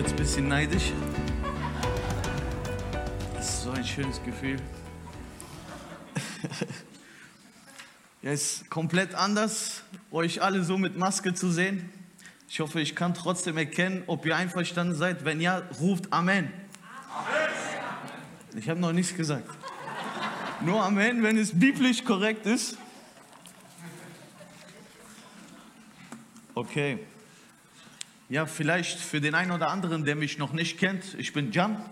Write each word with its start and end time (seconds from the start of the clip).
jetzt 0.00 0.12
ein 0.12 0.16
bisschen 0.16 0.48
neidisch. 0.48 0.92
Das 3.34 3.50
ist 3.50 3.64
so 3.64 3.70
ein 3.70 3.84
schönes 3.84 4.22
Gefühl. 4.22 4.56
ja, 8.22 8.30
ist 8.30 8.70
komplett 8.70 9.14
anders, 9.14 9.82
euch 10.10 10.40
alle 10.40 10.64
so 10.64 10.78
mit 10.78 10.96
Maske 10.96 11.34
zu 11.34 11.50
sehen. 11.50 11.90
Ich 12.48 12.60
hoffe, 12.60 12.80
ich 12.80 12.96
kann 12.96 13.12
trotzdem 13.12 13.58
erkennen, 13.58 14.02
ob 14.06 14.24
ihr 14.24 14.34
einverstanden 14.34 14.94
seid. 14.94 15.26
Wenn 15.26 15.38
ja, 15.38 15.58
ruft 15.78 16.10
Amen. 16.10 16.50
Amen. 17.14 17.50
Ich 18.56 18.70
habe 18.70 18.80
noch 18.80 18.92
nichts 18.92 19.14
gesagt. 19.14 19.50
Nur 20.62 20.82
Amen, 20.82 21.22
wenn 21.22 21.36
es 21.36 21.58
biblisch 21.58 22.04
korrekt 22.04 22.46
ist. 22.46 22.78
Okay. 26.54 27.00
Ja, 28.30 28.46
vielleicht 28.46 29.00
für 29.00 29.20
den 29.20 29.34
einen 29.34 29.50
oder 29.50 29.70
anderen, 29.70 30.04
der 30.04 30.14
mich 30.14 30.38
noch 30.38 30.52
nicht 30.52 30.78
kennt, 30.78 31.14
ich 31.18 31.32
bin 31.32 31.50
Jan. 31.50 31.84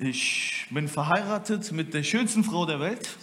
Ich 0.00 0.66
bin 0.68 0.88
verheiratet 0.88 1.70
mit 1.70 1.94
der 1.94 2.02
schönsten 2.02 2.42
Frau 2.42 2.66
der 2.66 2.80
Welt. 2.80 3.16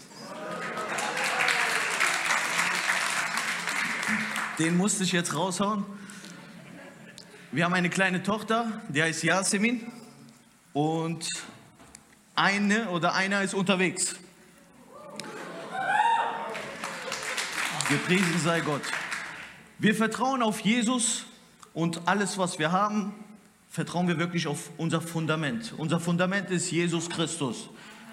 Den 4.60 4.78
musste 4.78 5.04
ich 5.04 5.12
jetzt 5.12 5.36
raushauen. 5.36 5.84
Wir 7.52 7.66
haben 7.66 7.74
eine 7.74 7.90
kleine 7.90 8.24
Tochter, 8.24 8.82
die 8.88 9.04
heißt 9.04 9.22
Yasemin. 9.22 9.92
Und 10.72 11.28
eine 12.34 12.88
oder 12.92 13.14
einer 13.14 13.42
ist 13.42 13.54
unterwegs. 13.54 14.16
Gepriesen 17.90 18.40
sei 18.40 18.62
Gott. 18.62 18.84
Wir 19.80 19.94
vertrauen 19.94 20.42
auf 20.44 20.62
Jesus 20.62 21.26
und 21.74 22.08
alles, 22.08 22.38
was 22.38 22.60
wir 22.60 22.72
haben, 22.72 23.14
vertrauen 23.70 24.08
wir 24.08 24.20
wirklich 24.20 24.48
auf 24.48 24.72
unser 24.78 25.02
Fundament. 25.02 25.74
Unser 25.78 26.00
Fundament 26.00 26.50
ist 26.50 26.72
Jesus 26.72 27.10
Christus. 27.10 27.70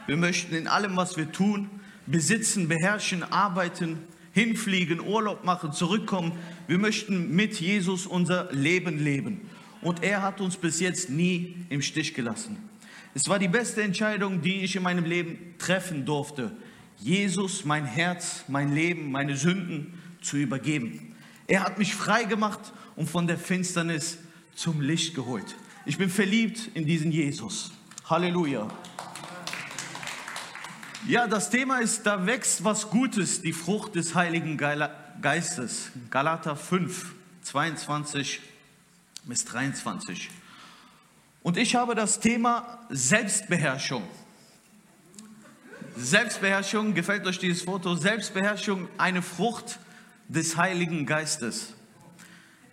Wir 0.06 0.16
möchten 0.16 0.54
in 0.54 0.68
allem, 0.68 0.96
was 0.96 1.16
wir 1.16 1.32
tun, 1.32 1.68
besitzen, 2.06 2.68
beherrschen, 2.68 3.24
arbeiten, 3.24 3.98
hinfliegen, 4.32 5.00
Urlaub 5.00 5.44
machen, 5.44 5.72
zurückkommen. 5.72 6.32
Wir 6.68 6.78
möchten 6.78 7.34
mit 7.34 7.60
Jesus 7.60 8.06
unser 8.06 8.52
Leben 8.52 8.98
leben. 8.98 9.40
Und 9.82 10.02
er 10.02 10.22
hat 10.22 10.40
uns 10.40 10.56
bis 10.56 10.80
jetzt 10.80 11.10
nie 11.10 11.56
im 11.68 11.82
Stich 11.82 12.14
gelassen. 12.14 12.56
Es 13.14 13.28
war 13.28 13.38
die 13.38 13.48
beste 13.48 13.82
Entscheidung, 13.82 14.42
die 14.42 14.60
ich 14.60 14.76
in 14.76 14.82
meinem 14.82 15.04
Leben 15.04 15.54
treffen 15.58 16.04
durfte. 16.04 16.52
Jesus, 16.98 17.64
mein 17.64 17.84
Herz, 17.84 18.44
mein 18.48 18.72
Leben, 18.74 19.10
meine 19.10 19.36
Sünden 19.36 19.94
zu 20.20 20.36
übergeben. 20.36 21.16
Er 21.48 21.64
hat 21.64 21.78
mich 21.78 21.94
frei 21.94 22.24
gemacht 22.24 22.60
und 22.94 23.08
von 23.08 23.26
der 23.26 23.38
Finsternis 23.38 24.18
zum 24.54 24.82
Licht 24.82 25.14
geholt. 25.14 25.56
Ich 25.86 25.96
bin 25.96 26.10
verliebt 26.10 26.70
in 26.74 26.84
diesen 26.84 27.10
Jesus. 27.10 27.72
Halleluja. 28.04 28.68
Ja, 31.06 31.26
das 31.26 31.48
Thema 31.48 31.78
ist, 31.78 32.02
da 32.04 32.26
wächst 32.26 32.64
was 32.64 32.90
Gutes, 32.90 33.40
die 33.40 33.54
Frucht 33.54 33.94
des 33.94 34.14
Heiligen 34.14 34.58
Geistes. 34.58 35.90
Galater 36.10 36.54
5, 36.54 37.14
22 37.44 38.40
bis 39.24 39.46
23. 39.46 40.28
Und 41.42 41.56
ich 41.56 41.74
habe 41.76 41.94
das 41.94 42.20
Thema 42.20 42.86
Selbstbeherrschung. 42.90 44.02
Selbstbeherrschung, 45.96 46.92
gefällt 46.92 47.26
euch 47.26 47.38
dieses 47.38 47.62
Foto? 47.62 47.94
Selbstbeherrschung, 47.94 48.86
eine 48.98 49.22
Frucht 49.22 49.78
des 50.28 50.56
Heiligen 50.56 51.06
Geistes. 51.06 51.74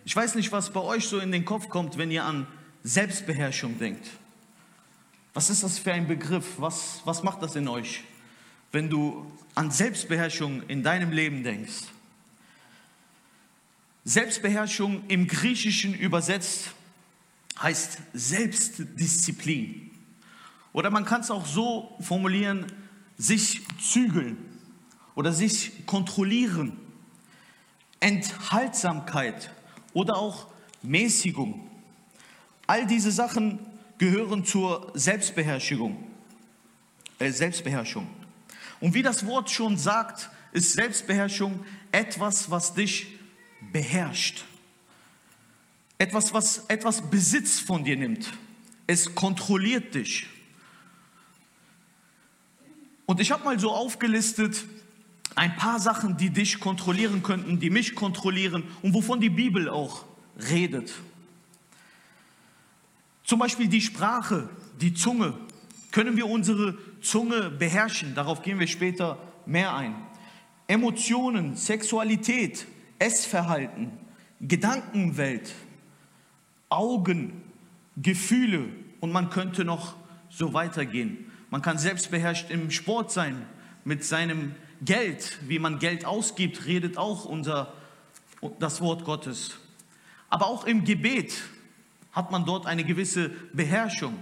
Ich 0.04 0.14
weiß 0.14 0.34
nicht, 0.36 0.52
was 0.52 0.72
bei 0.72 0.80
euch 0.80 1.08
so 1.08 1.18
in 1.18 1.32
den 1.32 1.44
Kopf 1.44 1.68
kommt, 1.68 1.98
wenn 1.98 2.10
ihr 2.10 2.24
an 2.24 2.46
Selbstbeherrschung 2.84 3.78
denkt. 3.78 4.08
Was 5.34 5.50
ist 5.50 5.62
das 5.62 5.78
für 5.78 5.92
ein 5.92 6.06
Begriff? 6.06 6.54
Was, 6.58 7.00
was 7.04 7.22
macht 7.22 7.42
das 7.42 7.56
in 7.56 7.66
euch, 7.68 8.04
wenn 8.72 8.88
du 8.88 9.30
an 9.54 9.70
Selbstbeherrschung 9.70 10.62
in 10.68 10.82
deinem 10.82 11.10
Leben 11.10 11.42
denkst? 11.42 11.84
Selbstbeherrschung 14.04 15.02
im 15.08 15.26
Griechischen 15.26 15.92
übersetzt 15.92 16.70
heißt 17.60 17.98
Selbstdisziplin. 18.12 19.90
Oder 20.72 20.90
man 20.90 21.04
kann 21.04 21.22
es 21.22 21.30
auch 21.30 21.46
so 21.46 21.96
formulieren, 22.00 22.66
sich 23.18 23.62
zügeln 23.80 24.36
oder 25.14 25.32
sich 25.32 25.86
kontrollieren. 25.86 26.78
Enthaltsamkeit 28.00 29.50
oder 29.92 30.16
auch 30.16 30.48
Mäßigung. 30.82 31.68
All 32.66 32.86
diese 32.86 33.10
Sachen 33.10 33.58
gehören 33.98 34.44
zur 34.44 34.90
Selbstbeherrschung. 34.94 36.04
Äh, 37.18 37.30
Selbstbeherrschung. 37.30 38.06
Und 38.80 38.94
wie 38.94 39.02
das 39.02 39.26
Wort 39.26 39.50
schon 39.50 39.78
sagt, 39.78 40.30
ist 40.52 40.74
Selbstbeherrschung 40.74 41.64
etwas, 41.92 42.50
was 42.50 42.74
dich 42.74 43.06
beherrscht. 43.72 44.44
Etwas, 45.98 46.34
was 46.34 46.66
etwas 46.68 47.00
Besitz 47.10 47.58
von 47.58 47.84
dir 47.84 47.96
nimmt. 47.96 48.32
Es 48.86 49.14
kontrolliert 49.14 49.94
dich. 49.94 50.26
Und 53.06 53.20
ich 53.20 53.30
habe 53.30 53.44
mal 53.44 53.58
so 53.58 53.70
aufgelistet 53.72 54.64
ein 55.36 55.54
paar 55.54 55.78
Sachen, 55.78 56.16
die 56.16 56.30
dich 56.30 56.58
kontrollieren 56.58 57.22
könnten, 57.22 57.60
die 57.60 57.70
mich 57.70 57.94
kontrollieren 57.94 58.64
und 58.82 58.94
wovon 58.94 59.20
die 59.20 59.30
Bibel 59.30 59.68
auch 59.68 60.04
redet. 60.50 60.92
Zum 63.22 63.38
Beispiel 63.38 63.68
die 63.68 63.82
Sprache, 63.82 64.48
die 64.80 64.94
Zunge. 64.94 65.34
Können 65.92 66.16
wir 66.16 66.26
unsere 66.26 66.76
Zunge 67.02 67.50
beherrschen? 67.50 68.14
Darauf 68.14 68.42
gehen 68.42 68.58
wir 68.58 68.66
später 68.66 69.18
mehr 69.44 69.74
ein. 69.74 69.94
Emotionen, 70.68 71.54
Sexualität, 71.54 72.66
Essverhalten, 72.98 73.92
Gedankenwelt, 74.40 75.54
Augen, 76.68 77.42
Gefühle 77.96 78.68
und 79.00 79.12
man 79.12 79.30
könnte 79.30 79.64
noch 79.64 79.96
so 80.30 80.54
weitergehen. 80.54 81.30
Man 81.50 81.62
kann 81.62 81.78
selbstbeherrscht 81.78 82.50
im 82.50 82.70
Sport 82.70 83.12
sein, 83.12 83.46
mit 83.84 84.04
seinem 84.04 84.54
Geld, 84.82 85.38
wie 85.42 85.58
man 85.58 85.78
Geld 85.78 86.04
ausgibt, 86.04 86.66
redet 86.66 86.98
auch 86.98 87.24
unser, 87.24 87.72
das 88.58 88.80
Wort 88.80 89.04
Gottes. 89.04 89.56
Aber 90.28 90.46
auch 90.46 90.64
im 90.64 90.84
Gebet 90.84 91.34
hat 92.12 92.30
man 92.30 92.44
dort 92.44 92.66
eine 92.66 92.84
gewisse 92.84 93.30
Beherrschung. 93.52 94.16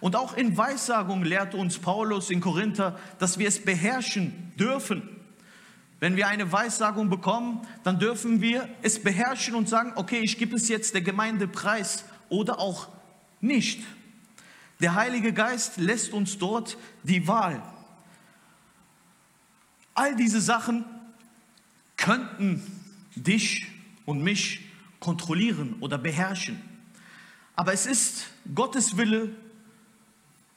Und 0.00 0.16
auch 0.16 0.36
in 0.36 0.56
Weissagung 0.56 1.22
lehrt 1.22 1.54
uns 1.54 1.78
Paulus 1.78 2.30
in 2.30 2.40
Korinther, 2.40 2.98
dass 3.18 3.38
wir 3.38 3.48
es 3.48 3.64
beherrschen 3.64 4.52
dürfen. 4.58 5.08
Wenn 6.00 6.16
wir 6.16 6.28
eine 6.28 6.52
Weissagung 6.52 7.08
bekommen, 7.08 7.66
dann 7.82 7.98
dürfen 7.98 8.42
wir 8.42 8.68
es 8.82 9.02
beherrschen 9.02 9.54
und 9.54 9.68
sagen, 9.68 9.92
okay, 9.96 10.20
ich 10.22 10.38
gebe 10.38 10.56
es 10.56 10.68
jetzt 10.68 10.94
der 10.94 11.00
Gemeinde 11.00 11.48
preis 11.48 12.04
oder 12.28 12.58
auch 12.58 12.88
nicht. 13.40 13.82
Der 14.80 14.94
Heilige 14.94 15.32
Geist 15.32 15.78
lässt 15.78 16.12
uns 16.12 16.36
dort 16.36 16.76
die 17.02 17.26
Wahl. 17.26 17.62
All 19.96 20.14
diese 20.14 20.40
Sachen 20.40 20.84
könnten 21.96 22.62
dich 23.14 23.66
und 24.04 24.22
mich 24.22 24.60
kontrollieren 25.00 25.76
oder 25.80 25.96
beherrschen. 25.96 26.60
Aber 27.56 27.72
es 27.72 27.86
ist 27.86 28.28
Gottes 28.54 28.98
Wille, 28.98 29.30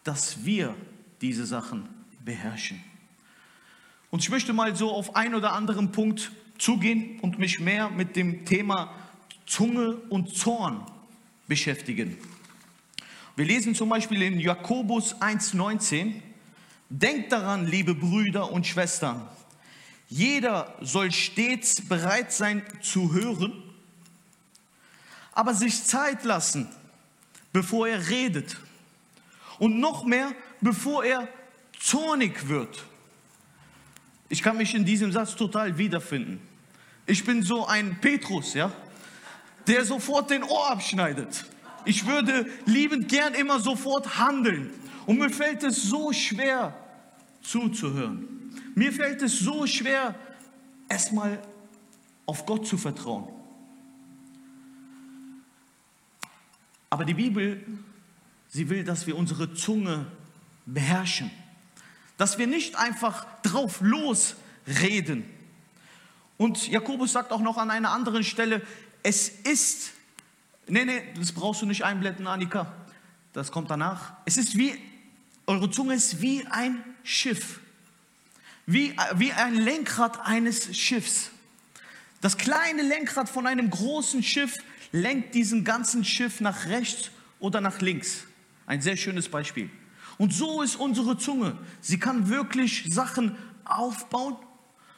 dass 0.03 0.43
wir 0.43 0.75
diese 1.21 1.45
Sachen 1.45 1.87
beherrschen. 2.23 2.83
Und 4.11 4.19
ich 4.19 4.29
möchte 4.29 4.51
mal 4.51 4.75
so 4.75 4.91
auf 4.91 5.15
einen 5.15 5.35
oder 5.35 5.53
anderen 5.53 5.93
Punkt 5.93 6.31
zugehen 6.57 7.19
und 7.21 7.39
mich 7.39 7.61
mehr 7.61 7.89
mit 7.89 8.17
dem 8.17 8.45
Thema 8.45 8.93
Zunge 9.45 9.95
und 10.09 10.35
Zorn 10.35 10.83
beschäftigen. 11.47 12.17
Wir 13.37 13.45
lesen 13.45 13.73
zum 13.73 13.87
Beispiel 13.87 14.21
in 14.21 14.37
Jakobus 14.37 15.15
1,19, 15.21 16.15
Denkt 16.89 17.31
daran, 17.31 17.67
liebe 17.67 17.93
Brüder 17.93 18.51
und 18.51 18.65
Schwestern, 18.65 19.27
jeder 20.07 20.75
soll 20.81 21.11
stets 21.11 21.87
bereit 21.87 22.33
sein 22.33 22.63
zu 22.81 23.13
hören, 23.13 23.63
aber 25.33 25.53
sich 25.53 25.83
Zeit 25.83 26.23
lassen, 26.23 26.67
bevor 27.53 27.87
er 27.87 28.09
redet. 28.09 28.57
Und 29.59 29.79
noch 29.79 30.03
mehr, 30.03 30.33
bevor 30.61 31.03
er 31.03 31.27
zornig 31.79 32.47
wird. 32.47 32.83
Ich 34.29 34.41
kann 34.41 34.57
mich 34.57 34.73
in 34.73 34.85
diesem 34.85 35.11
Satz 35.11 35.35
total 35.35 35.77
wiederfinden. 35.77 36.41
Ich 37.05 37.23
bin 37.23 37.43
so 37.43 37.65
ein 37.67 37.99
Petrus, 38.01 38.53
ja, 38.53 38.71
der 39.67 39.85
sofort 39.85 40.29
den 40.29 40.43
Ohr 40.43 40.71
abschneidet. 40.71 41.45
Ich 41.85 42.05
würde 42.05 42.47
liebend 42.65 43.09
gern 43.09 43.33
immer 43.33 43.59
sofort 43.59 44.17
handeln. 44.17 44.71
Und 45.09 45.17
mir 45.17 45.31
fällt 45.31 45.63
es 45.63 45.81
so 45.81 46.13
schwer 46.13 46.71
zuzuhören. 47.41 48.27
Mir 48.75 48.93
fällt 48.93 49.23
es 49.23 49.39
so 49.39 49.65
schwer, 49.65 50.13
erstmal 50.87 51.41
auf 52.27 52.45
Gott 52.45 52.67
zu 52.67 52.77
vertrauen. 52.77 53.27
Aber 56.91 57.05
die 57.05 57.15
Bibel, 57.15 57.65
sie 58.49 58.69
will, 58.69 58.83
dass 58.83 59.07
wir 59.07 59.17
unsere 59.17 59.51
Zunge 59.55 60.05
beherrschen. 60.67 61.31
Dass 62.17 62.37
wir 62.37 62.45
nicht 62.45 62.77
einfach 62.77 63.25
drauf 63.41 63.81
losreden. 63.81 65.25
Und 66.37 66.67
Jakobus 66.67 67.13
sagt 67.13 67.31
auch 67.31 67.41
noch 67.41 67.57
an 67.57 67.71
einer 67.71 67.89
anderen 67.89 68.23
Stelle, 68.23 68.61
es 69.01 69.27
ist, 69.27 69.89
nee, 70.67 70.85
nee, 70.85 71.01
das 71.15 71.31
brauchst 71.31 71.63
du 71.63 71.65
nicht 71.65 71.83
einblenden, 71.83 72.27
Annika, 72.27 72.71
das 73.33 73.51
kommt 73.51 73.71
danach. 73.71 74.13
Es 74.25 74.37
ist 74.37 74.55
wie, 74.55 74.77
eure 75.49 75.71
Zunge 75.71 75.95
ist 75.95 76.21
wie 76.21 76.45
ein 76.45 76.83
Schiff, 77.03 77.59
wie, 78.67 78.95
wie 79.15 79.33
ein 79.33 79.55
Lenkrad 79.55 80.23
eines 80.23 80.77
Schiffs. 80.77 81.31
Das 82.21 82.37
kleine 82.37 82.83
Lenkrad 82.83 83.27
von 83.27 83.47
einem 83.47 83.71
großen 83.71 84.21
Schiff 84.21 84.53
lenkt 84.91 85.33
diesen 85.33 85.63
ganzen 85.63 86.05
Schiff 86.05 86.39
nach 86.39 86.67
rechts 86.67 87.09
oder 87.39 87.61
nach 87.61 87.81
links. 87.81 88.25
Ein 88.67 88.81
sehr 88.81 88.95
schönes 88.95 89.27
Beispiel. 89.27 89.71
Und 90.19 90.33
so 90.33 90.61
ist 90.61 90.75
unsere 90.75 91.17
Zunge. 91.17 91.57
Sie 91.81 91.97
kann 91.97 92.29
wirklich 92.29 92.85
Sachen 92.87 93.35
aufbauen 93.65 94.35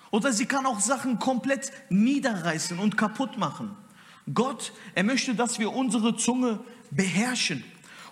oder 0.09 0.33
sie 0.33 0.47
kann 0.47 0.65
auch 0.65 0.81
Sachen 0.81 1.17
komplett 1.17 1.71
niederreißen 1.89 2.77
und 2.77 2.97
kaputt 2.97 3.37
machen. 3.37 3.77
Gott, 4.33 4.73
er 4.95 5.05
möchte, 5.05 5.33
dass 5.33 5.59
wir 5.59 5.71
unsere 5.71 6.17
Zunge 6.17 6.59
beherrschen 6.89 7.63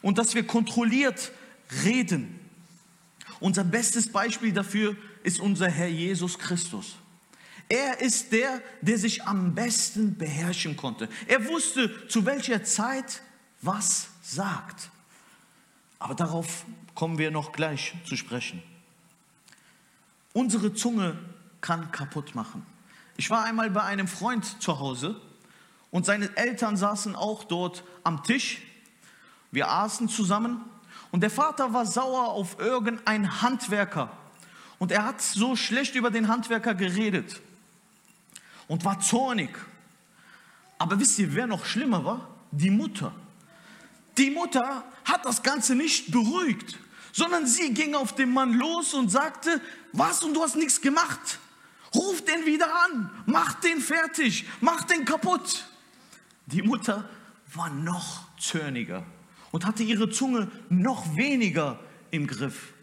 und 0.02 0.18
dass 0.18 0.36
wir 0.36 0.48
kontrolliert 0.48 1.34
reden. 1.84 2.40
Unser 3.40 3.64
bestes 3.64 4.12
Beispiel 4.12 4.52
dafür 4.52 4.96
ist 5.24 5.40
unser 5.40 5.70
Herr 5.70 5.88
Jesus 5.88 6.38
Christus. 6.38 6.96
Er 7.70 8.02
ist 8.02 8.32
der, 8.32 8.62
der 8.82 8.98
sich 8.98 9.24
am 9.26 9.54
besten 9.54 10.18
beherrschen 10.18 10.76
konnte. 10.76 11.08
Er 11.28 11.48
wusste, 11.48 12.08
zu 12.08 12.26
welcher 12.26 12.64
Zeit 12.64 13.22
was 13.62 14.10
sagt. 14.24 14.90
Aber 16.00 16.16
darauf 16.16 16.66
kommen 16.96 17.18
wir 17.18 17.30
noch 17.30 17.52
gleich 17.52 17.94
zu 18.06 18.16
sprechen. 18.16 18.64
Unsere 20.34 20.74
Zunge 20.74 21.18
kann 21.62 21.92
kaputt 21.92 22.36
machen. 22.36 22.66
Ich 23.18 23.30
war 23.30 23.44
einmal 23.44 23.70
bei 23.70 23.84
einem 23.84 24.08
Freund 24.08 24.62
zu 24.62 24.80
Hause 24.80 25.20
und 25.92 26.06
seine 26.06 26.36
Eltern 26.38 26.78
saßen 26.78 27.16
auch 27.16 27.44
dort 27.44 27.84
am 28.04 28.24
Tisch. 28.24 28.62
Wir 29.52 29.70
aßen 29.70 30.08
zusammen 30.10 30.62
und 31.12 31.22
der 31.22 31.30
Vater 31.30 31.74
war 31.74 31.86
sauer 31.86 32.30
auf 32.30 32.60
irgendeinen 32.60 33.42
Handwerker 33.42 34.12
und 34.78 34.92
er 34.92 35.06
hat 35.06 35.22
so 35.22 35.56
schlecht 35.56 35.96
über 35.96 36.12
den 36.12 36.28
Handwerker 36.28 36.76
geredet 36.76 37.42
und 38.68 38.86
war 38.86 39.00
zornig. 39.00 39.50
Aber 40.78 41.00
wisst 41.00 41.20
ihr, 41.20 41.34
wer 41.34 41.48
noch 41.48 41.66
schlimmer 41.66 42.06
war? 42.06 42.28
Die 42.52 42.70
Mutter. 42.70 43.14
Die 44.18 44.30
Mutter 44.30 44.84
hat 45.04 45.26
das 45.26 45.44
Ganze 45.44 45.76
nicht 45.76 46.12
beruhigt, 46.12 46.78
sondern 47.12 47.46
sie 47.48 47.74
ging 47.74 47.96
auf 47.96 48.14
den 48.16 48.32
Mann 48.32 48.54
los 48.54 48.94
und 48.94 49.10
sagte, 49.10 49.62
was 49.92 50.24
und 50.24 50.34
du 50.34 50.44
hast 50.44 50.56
nichts 50.56 50.80
gemacht. 50.80 51.40
Ruf 51.94 52.24
den 52.24 52.46
wieder 52.46 52.68
an, 52.86 53.10
mach 53.26 53.56
den 53.56 53.82
fertig, 53.82 54.46
mach 54.62 54.84
den 54.84 55.06
kaputt. 55.06 55.66
Die 56.46 56.62
Mutter 56.62 57.10
war 57.54 57.70
noch 57.70 58.24
zorniger 58.38 59.04
und 59.52 59.66
hatte 59.66 59.84
ihre 59.84 60.10
Zunge 60.10 60.50
noch 60.70 61.16
weniger 61.16 61.80
im 62.12 62.28
Griff. 62.28 62.74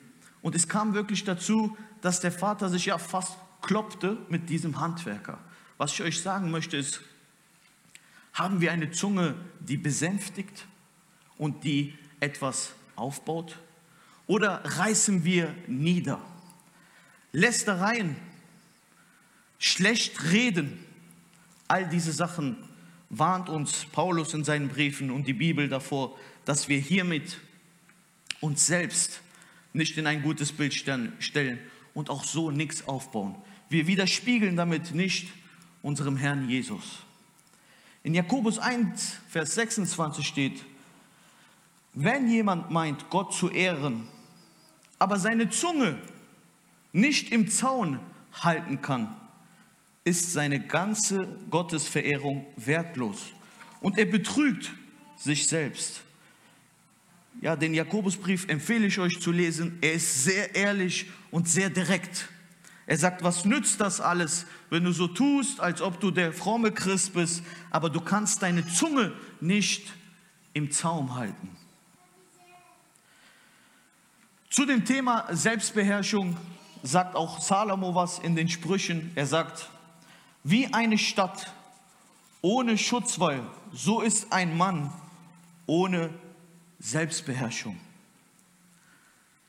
Und 0.43 0.55
es 0.55 0.69
kam 0.69 0.95
wirklich 0.95 1.25
dazu, 1.25 1.77
dass 2.01 2.21
der 2.21 2.33
Vater 2.33 2.69
sich 2.69 2.87
ja 2.87 2.99
fast 2.99 3.37
kloppte 3.63 4.19
mit 4.29 4.49
diesem 4.49 4.81
Handwerker. 4.81 5.39
Was 5.79 5.93
ich 5.93 6.03
euch 6.03 6.21
sagen 6.21 6.51
möchte 6.51 6.77
ist, 6.77 7.01
haben 8.33 8.61
wir 8.61 8.73
eine 8.73 8.91
Zunge, 8.91 9.35
die 9.61 9.77
besänftigt 9.77 10.67
und 11.37 11.65
die 11.65 11.95
etwas 12.21 12.75
aufbaut? 12.95 13.59
Oder 14.27 14.63
reißen 14.65 15.25
wir 15.25 15.55
nieder? 15.67 16.21
Lästereien, 17.33 18.17
schlecht 19.59 20.33
reden, 20.33 20.79
all 21.69 21.89
diese 21.89 22.13
Sachen 22.13 22.57
warnt 23.09 23.49
uns 23.49 23.87
Paulus 23.87 24.35
in 24.35 24.45
seinen 24.45 24.69
Briefen 24.69 25.11
und 25.11 25.27
die 25.27 25.33
Bibel 25.33 25.69
davor, 25.69 26.17
dass 26.47 26.69
wir 26.69 26.79
hiermit 26.79 27.39
uns 28.41 28.67
selbst 28.67 29.21
nicht 29.75 29.99
in 29.99 30.07
ein 30.07 30.23
gutes 30.23 30.53
Bild 30.53 30.73
stellen 30.73 31.59
und 31.93 32.09
auch 32.09 32.25
so 32.25 32.51
nichts 32.51 32.89
aufbauen. 32.89 33.35
Wir 33.69 33.87
widerspiegeln 33.87 34.57
damit 34.57 34.95
nicht 34.95 35.29
unserem 35.83 36.17
Herrn 36.17 36.49
Jesus. 36.49 37.03
In 38.03 38.15
Jakobus 38.15 38.59
1, 38.59 39.17
Vers 39.29 39.57
26 39.57 40.27
steht, 40.27 40.65
wenn 41.93 42.31
jemand 42.31 42.71
meint, 42.71 43.11
Gott 43.11 43.35
zu 43.35 43.51
ehren, 43.51 44.07
aber 44.99 45.19
seine 45.19 45.51
Zunge 45.51 45.99
nicht 46.93 47.33
im 47.33 47.49
Zaun 47.49 47.99
halten 48.33 48.81
kann, 48.81 49.17
ist 50.05 50.33
seine 50.33 50.61
ganze 50.61 51.27
Gottesverehrung 51.51 52.47
wertlos 52.57 53.33
und 53.81 53.99
er 53.99 54.07
betrügt 54.07 54.73
sich 55.17 55.49
selbst. 55.49 56.06
Ja, 57.41 57.55
den 57.55 57.75
Jakobusbrief 57.75 58.49
empfehle 58.49 58.87
ich 58.87 58.99
euch 58.99 59.21
zu 59.21 59.31
lesen. 59.31 59.79
Er 59.83 59.93
ist 59.95 60.25
sehr 60.25 60.55
ehrlich 60.55 61.07
und 61.31 61.49
sehr 61.49 61.71
direkt. 61.71 62.29
Er 62.87 62.97
sagt, 62.97 63.23
was 63.23 63.45
nützt 63.45 63.81
das 63.81 64.01
alles, 64.01 64.47
wenn 64.71 64.85
du 64.85 64.93
so 64.93 65.09
tust, 65.09 65.61
als 65.61 65.83
ob 65.83 66.01
du 66.01 66.11
der 66.11 66.33
fromme 66.33 66.73
Christ 66.73 67.15
bist, 67.15 67.43
aber 67.71 67.91
du 67.91 68.01
kannst 68.01 68.43
deine 68.43 68.67
Zunge 68.67 69.13
nicht 69.41 69.93
im 70.53 70.71
Zaum 70.71 71.17
halten. 71.17 71.57
Zu 74.49 74.65
dem 74.65 74.85
Thema 74.85 75.27
Selbstbeherrschung 75.31 76.37
sagt 76.83 77.17
auch 77.17 77.41
Salomo 77.41 77.95
was 77.95 78.21
in 78.21 78.37
den 78.37 78.49
Sprüchen. 78.49 79.11
Er 79.17 79.27
sagt, 79.27 79.69
wie 80.45 80.73
eine 80.73 80.97
Stadt 80.97 81.53
ohne 82.41 82.79
Schutzwall, 82.79 83.43
so 83.73 84.01
ist 84.01 84.33
ein 84.33 84.57
Mann 84.57 84.93
ohne 85.67 86.11
Selbstbeherrschung. 86.87 87.77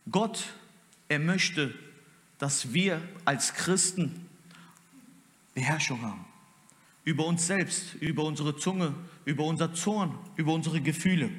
Gott, 0.09 0.43
er 1.07 1.19
möchte, 1.19 1.71
dass 2.39 2.73
wir 2.73 2.99
als 3.25 3.53
Christen 3.53 4.27
Beherrschung 5.53 6.01
haben. 6.01 6.25
Über 7.03 7.27
uns 7.27 7.45
selbst, 7.45 7.93
über 7.99 8.23
unsere 8.23 8.57
Zunge, 8.57 8.91
über 9.23 9.43
unser 9.43 9.71
Zorn, 9.75 10.17
über 10.35 10.51
unsere 10.51 10.81
Gefühle. 10.81 11.29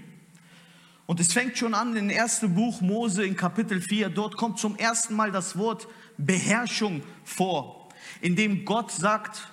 Und 1.07 1.19
es 1.19 1.33
fängt 1.33 1.59
schon 1.59 1.75
an 1.75 1.97
im 1.97 2.11
ersten 2.11 2.55
Buch 2.55 2.81
Mose 2.81 3.27
in 3.27 3.35
Kapitel 3.35 3.81
4. 3.81 4.09
Dort 4.11 4.37
kommt 4.37 4.61
zum 4.61 4.77
ersten 4.77 5.17
Mal 5.17 5.33
das 5.33 5.59
Wort 5.59 5.89
Beherrschung 6.17 7.03
vor, 7.25 7.89
in 8.21 8.37
dem 8.37 8.65
Gott 8.65 8.93
sagt, 8.93 9.49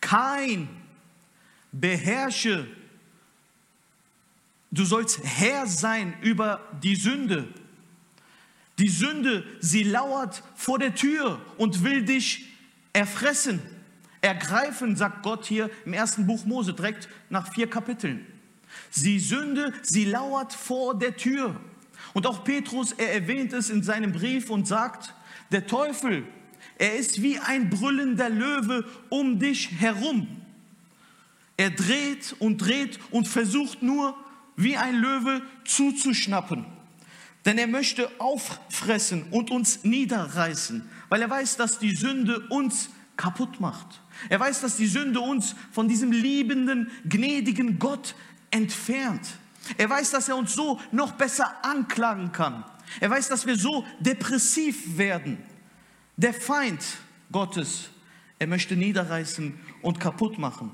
kein 0.00 0.68
beherrsche, 1.70 2.66
du 4.70 4.84
sollst 4.84 5.20
Herr 5.24 5.66
sein 5.66 6.14
über 6.22 6.60
die 6.82 6.96
Sünde, 6.96 7.48
die 8.78 8.88
Sünde, 8.88 9.44
sie 9.60 9.84
lauert 9.84 10.42
vor 10.54 10.78
der 10.78 10.94
Tür 10.94 11.40
und 11.56 11.82
will 11.82 12.04
dich 12.04 12.46
erfressen, 12.92 13.60
ergreifen, 14.20 14.96
sagt 14.96 15.22
Gott 15.22 15.46
hier 15.46 15.70
im 15.86 15.94
ersten 15.94 16.26
Buch 16.26 16.44
Mose, 16.44 16.74
direkt 16.74 17.08
nach 17.30 17.52
vier 17.52 17.70
Kapiteln. 17.70 18.26
Sie 18.90 19.18
Sünde, 19.18 19.72
sie 19.82 20.04
lauert 20.04 20.52
vor 20.52 20.98
der 20.98 21.16
Tür. 21.16 21.58
Und 22.12 22.26
auch 22.26 22.44
Petrus, 22.44 22.92
er 22.92 23.14
erwähnt 23.14 23.52
es 23.52 23.70
in 23.70 23.82
seinem 23.82 24.12
Brief 24.12 24.50
und 24.50 24.66
sagt, 24.66 25.14
der 25.52 25.66
Teufel, 25.66 26.24
er 26.78 26.96
ist 26.96 27.22
wie 27.22 27.38
ein 27.38 27.70
brüllender 27.70 28.28
Löwe 28.28 28.84
um 29.08 29.38
dich 29.38 29.70
herum. 29.80 30.26
Er 31.56 31.70
dreht 31.70 32.36
und 32.38 32.58
dreht 32.58 32.98
und 33.10 33.26
versucht 33.26 33.82
nur, 33.82 34.14
wie 34.56 34.76
ein 34.76 34.96
Löwe 34.96 35.42
zuzuschnappen. 35.64 36.64
Denn 37.44 37.58
er 37.58 37.68
möchte 37.68 38.10
auffressen 38.18 39.24
und 39.30 39.50
uns 39.50 39.84
niederreißen, 39.84 40.88
weil 41.08 41.22
er 41.22 41.30
weiß, 41.30 41.56
dass 41.56 41.78
die 41.78 41.94
Sünde 41.94 42.40
uns 42.48 42.90
kaputt 43.16 43.60
macht. 43.60 44.00
Er 44.28 44.40
weiß, 44.40 44.62
dass 44.62 44.76
die 44.76 44.86
Sünde 44.86 45.20
uns 45.20 45.54
von 45.70 45.88
diesem 45.88 46.10
liebenden, 46.10 46.90
gnädigen 47.04 47.78
Gott 47.78 48.14
entfernt. 48.50 49.38
Er 49.78 49.90
weiß, 49.90 50.10
dass 50.10 50.28
er 50.28 50.36
uns 50.36 50.54
so 50.54 50.80
noch 50.92 51.12
besser 51.12 51.64
anklagen 51.64 52.32
kann. 52.32 52.64
Er 53.00 53.10
weiß, 53.10 53.28
dass 53.28 53.46
wir 53.46 53.56
so 53.56 53.84
depressiv 54.00 54.96
werden. 54.96 55.38
Der 56.16 56.32
Feind 56.32 56.82
Gottes, 57.30 57.90
er 58.38 58.46
möchte 58.46 58.76
niederreißen 58.76 59.58
und 59.82 60.00
kaputt 60.00 60.38
machen. 60.38 60.70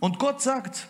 Und 0.00 0.18
Gott 0.18 0.42
sagt, 0.42 0.88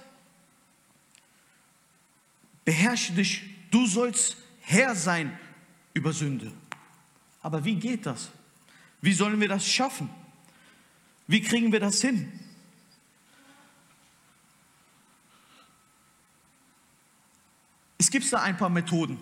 beherrsche 2.64 3.12
dich, 3.12 3.42
du 3.70 3.86
sollst 3.86 4.36
Herr 4.60 4.94
sein 4.94 5.38
über 5.94 6.12
Sünde. 6.12 6.52
Aber 7.42 7.64
wie 7.64 7.74
geht 7.74 8.06
das? 8.06 8.30
Wie 9.00 9.12
sollen 9.12 9.40
wir 9.40 9.48
das 9.48 9.66
schaffen? 9.66 10.08
Wie 11.26 11.40
kriegen 11.40 11.72
wir 11.72 11.80
das 11.80 12.00
hin? 12.00 12.40
Es 17.98 18.10
gibt 18.10 18.32
da 18.32 18.42
ein 18.42 18.56
paar 18.56 18.68
Methoden. 18.68 19.18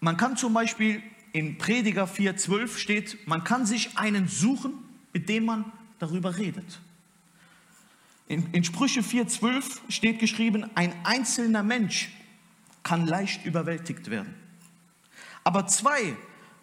Man 0.00 0.16
kann 0.16 0.36
zum 0.36 0.52
Beispiel 0.52 1.02
in 1.32 1.58
Prediger 1.58 2.04
4,12 2.04 2.78
steht, 2.78 3.26
man 3.26 3.44
kann 3.44 3.66
sich 3.66 3.96
einen 3.96 4.28
suchen, 4.28 4.72
mit 5.12 5.28
dem 5.28 5.46
man 5.46 5.72
darüber 5.98 6.36
redet. 6.36 6.80
In, 8.26 8.52
in 8.52 8.64
Sprüche 8.64 9.00
4,12 9.00 9.80
steht 9.88 10.18
geschrieben, 10.18 10.70
ein 10.74 10.94
einzelner 11.04 11.62
Mensch 11.62 12.10
kann 12.82 13.06
leicht 13.06 13.44
überwältigt 13.44 14.10
werden. 14.10 14.34
Aber 15.42 15.66
zwei 15.66 16.16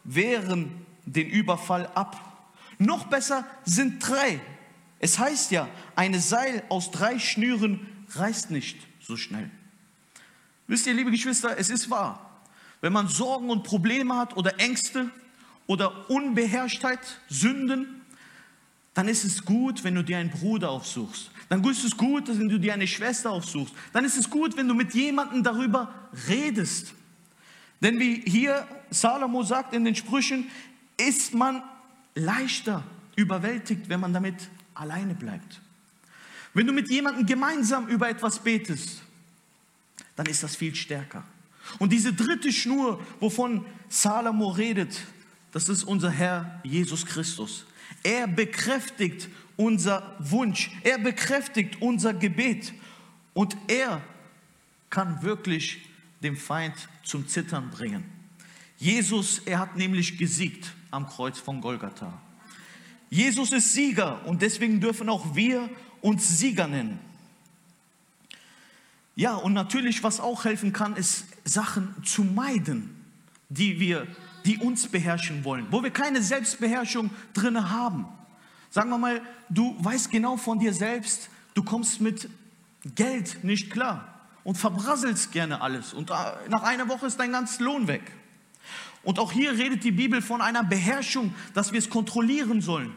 wehren 0.04 0.86
den 1.06 1.28
Überfall 1.28 1.88
ab. 1.88 2.50
Noch 2.80 3.06
besser 3.06 3.46
sind 3.64 4.00
drei. 4.08 4.40
Es 5.00 5.20
heißt 5.20 5.52
ja, 5.52 5.68
eine 5.96 6.20
Seil 6.20 6.64
aus 6.70 6.92
drei 6.92 7.20
Schnüren 7.20 7.88
reißt 8.10 8.52
nicht 8.52 8.78
so 9.00 9.18
schnell. 9.18 9.50
Wisst 10.68 10.88
ihr, 10.88 10.94
liebe 10.94 11.12
Geschwister, 11.12 11.58
es 11.58 11.70
ist 11.70 11.90
wahr. 11.90 12.42
Wenn 12.82 12.94
man 12.94 13.08
Sorgen 13.08 13.50
und 13.50 13.64
Probleme 13.64 14.16
hat 14.16 14.36
oder 14.36 14.60
Ängste 14.60 15.10
oder 15.68 16.10
Unbeherrschtheit, 16.10 17.00
Sünden, 17.30 18.02
dann 18.94 19.08
ist 19.08 19.24
es 19.24 19.46
gut, 19.46 19.84
wenn 19.84 19.96
du 19.96 20.04
dir 20.04 20.18
einen 20.18 20.32
Bruder 20.32 20.72
aufsuchst. 20.72 21.32
Dann 21.52 21.62
ist 21.66 21.84
es 21.84 21.98
gut, 21.98 22.30
wenn 22.30 22.48
du 22.48 22.58
dir 22.58 22.74
eine 22.74 22.88
Schwester 22.88 23.30
aufsuchst. 23.30 23.76
Dann 23.92 24.06
ist 24.06 24.18
es 24.18 24.30
gut, 24.30 24.56
wenn 24.56 24.70
du 24.70 24.74
mit 24.74 24.94
jemandem 24.94 25.44
darüber 25.44 25.94
redest. 26.30 26.94
Denn 27.82 28.00
wie 28.00 28.22
hier 28.26 28.66
Salomo 28.90 29.44
sagt 29.44 29.74
in 29.74 29.84
den 29.84 29.94
Sprüchen, 29.94 30.50
ist 30.96 31.34
man 31.34 31.62
leichter 32.16 32.86
überwältigt, 33.18 33.90
wenn 33.90 34.00
man 34.00 34.14
damit 34.14 34.36
alleine 34.76 35.14
bleibt. 35.14 35.60
Wenn 36.54 36.68
du 36.68 36.72
mit 36.72 36.90
jemandem 36.90 37.26
gemeinsam 37.26 37.90
über 37.90 38.08
etwas 38.08 38.40
betest, 38.40 39.02
dann 40.16 40.28
ist 40.28 40.44
das 40.44 40.56
viel 40.56 40.74
stärker. 40.74 41.26
Und 41.80 41.92
diese 41.92 42.14
dritte 42.14 42.54
Schnur, 42.54 43.06
wovon 43.20 43.66
Salomo 43.90 44.52
redet, 44.52 45.02
das 45.52 45.68
ist 45.68 45.84
unser 45.84 46.12
Herr 46.12 46.62
Jesus 46.64 47.06
Christus. 47.06 47.66
Er 48.04 48.26
bekräftigt 48.26 49.28
unser 49.62 50.16
Wunsch, 50.20 50.72
er 50.84 50.98
bekräftigt 50.98 51.82
unser 51.82 52.14
Gebet 52.14 52.74
und 53.34 53.56
er 53.68 54.02
kann 54.90 55.22
wirklich 55.22 55.80
dem 56.22 56.36
Feind 56.36 56.76
zum 57.04 57.28
Zittern 57.28 57.70
bringen. 57.70 58.04
Jesus, 58.78 59.40
er 59.46 59.60
hat 59.60 59.78
nämlich 59.78 60.18
gesiegt 60.18 60.74
am 60.90 61.08
Kreuz 61.08 61.38
von 61.38 61.62
Golgatha. 61.62 62.20
Jesus 63.10 63.52
ist 63.52 63.74
Sieger 63.74 64.26
und 64.26 64.42
deswegen 64.42 64.82
dürfen 64.82 65.08
auch 65.10 65.36
wir 65.36 65.70
uns 66.02 66.40
Sieger 66.40 66.68
nennen. 66.68 67.00
Ja, 69.16 69.36
und 69.36 69.54
natürlich, 69.54 70.04
was 70.04 70.20
auch 70.20 70.46
helfen 70.46 70.74
kann, 70.74 70.96
ist 70.96 71.26
Sachen 71.44 71.94
zu 72.04 72.24
meiden, 72.24 72.96
die 73.50 73.80
wir, 73.80 74.08
die 74.46 74.58
uns 74.58 74.88
beherrschen 74.88 75.44
wollen, 75.44 75.68
wo 75.70 75.84
wir 75.84 75.92
keine 75.92 76.24
Selbstbeherrschung 76.24 77.12
drin 77.34 77.70
haben. 77.70 78.08
Sagen 78.72 78.90
wir 78.90 78.98
mal, 78.98 79.22
du 79.50 79.76
weißt 79.80 80.10
genau 80.10 80.38
von 80.38 80.58
dir 80.58 80.74
selbst, 80.74 81.30
du 81.54 81.62
kommst 81.62 82.00
mit 82.00 82.30
Geld 82.96 83.44
nicht 83.44 83.70
klar 83.70 84.22
und 84.46 84.58
verbrasselst 84.58 85.34
gerne 85.34 85.62
alles 85.62 85.94
und 85.94 86.10
äh, 86.10 86.14
nach 86.50 86.64
einer 86.64 86.88
Woche 86.88 87.06
ist 87.06 87.20
dein 87.20 87.34
ganzer 87.34 87.64
Lohn 87.64 87.88
weg. 87.88 88.02
Und 89.04 89.20
auch 89.20 89.34
hier 89.34 89.52
redet 89.52 89.84
die 89.84 89.92
Bibel 89.92 90.22
von 90.22 90.42
einer 90.42 90.64
Beherrschung, 90.64 91.34
dass 91.54 91.74
wir 91.74 91.80
es 91.80 91.90
kontrollieren 91.90 92.62
sollen. 92.62 92.94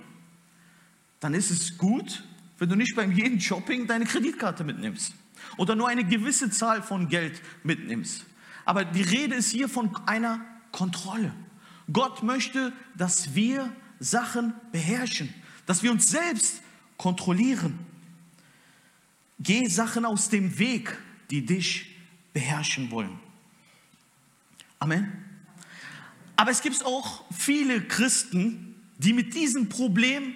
Dann 1.19 1.35
ist 1.35 1.51
es 1.51 1.77
gut, 1.77 2.23
wenn 2.59 2.69
du 2.69 2.77
nicht 2.77 2.95
beim 2.95 3.11
jeden 3.11 3.41
Shopping 3.41 3.89
deine 3.89 4.05
Kreditkarte 4.05 4.63
mitnimmst 4.63 5.13
oder 5.57 5.75
nur 5.75 5.89
eine 5.89 6.05
gewisse 6.05 6.51
Zahl 6.51 6.83
von 6.83 7.09
Geld 7.09 7.43
mitnimmst. 7.65 8.25
Aber 8.65 8.85
die 8.85 9.03
Rede 9.03 9.35
ist 9.35 9.51
hier 9.51 9.69
von 9.69 9.91
einer 10.07 10.41
Kontrolle. 10.71 11.35
Gott 11.93 12.23
möchte, 12.23 12.73
dass 12.95 13.35
wir 13.35 13.73
Sachen 13.99 14.55
beherrschen, 14.71 15.35
dass 15.67 15.83
wir 15.83 15.91
uns 15.91 16.09
selbst 16.09 16.61
kontrollieren. 16.97 17.79
Geh 19.41 19.67
Sachen 19.69 20.05
aus 20.05 20.29
dem 20.29 20.59
Weg, 20.59 20.97
die 21.31 21.45
dich 21.45 21.87
beherrschen 22.33 22.91
wollen. 22.91 23.19
Amen. 24.79 25.13
Aber 26.37 26.51
es 26.51 26.61
gibt 26.61 26.85
auch 26.85 27.25
viele 27.33 27.83
Christen, 27.83 28.75
die 28.99 29.13
mit 29.13 29.35
diesem 29.35 29.69
Problem 29.69 30.35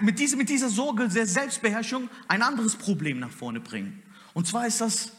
mit, 0.00 0.18
diese, 0.18 0.36
mit 0.36 0.48
dieser 0.48 0.68
Sorge 0.68 1.08
der 1.08 1.26
Selbstbeherrschung 1.26 2.08
ein 2.28 2.42
anderes 2.42 2.76
Problem 2.76 3.20
nach 3.20 3.30
vorne 3.30 3.60
bringen. 3.60 4.02
Und 4.34 4.46
zwar 4.46 4.66
ist 4.66 4.80
das 4.80 5.12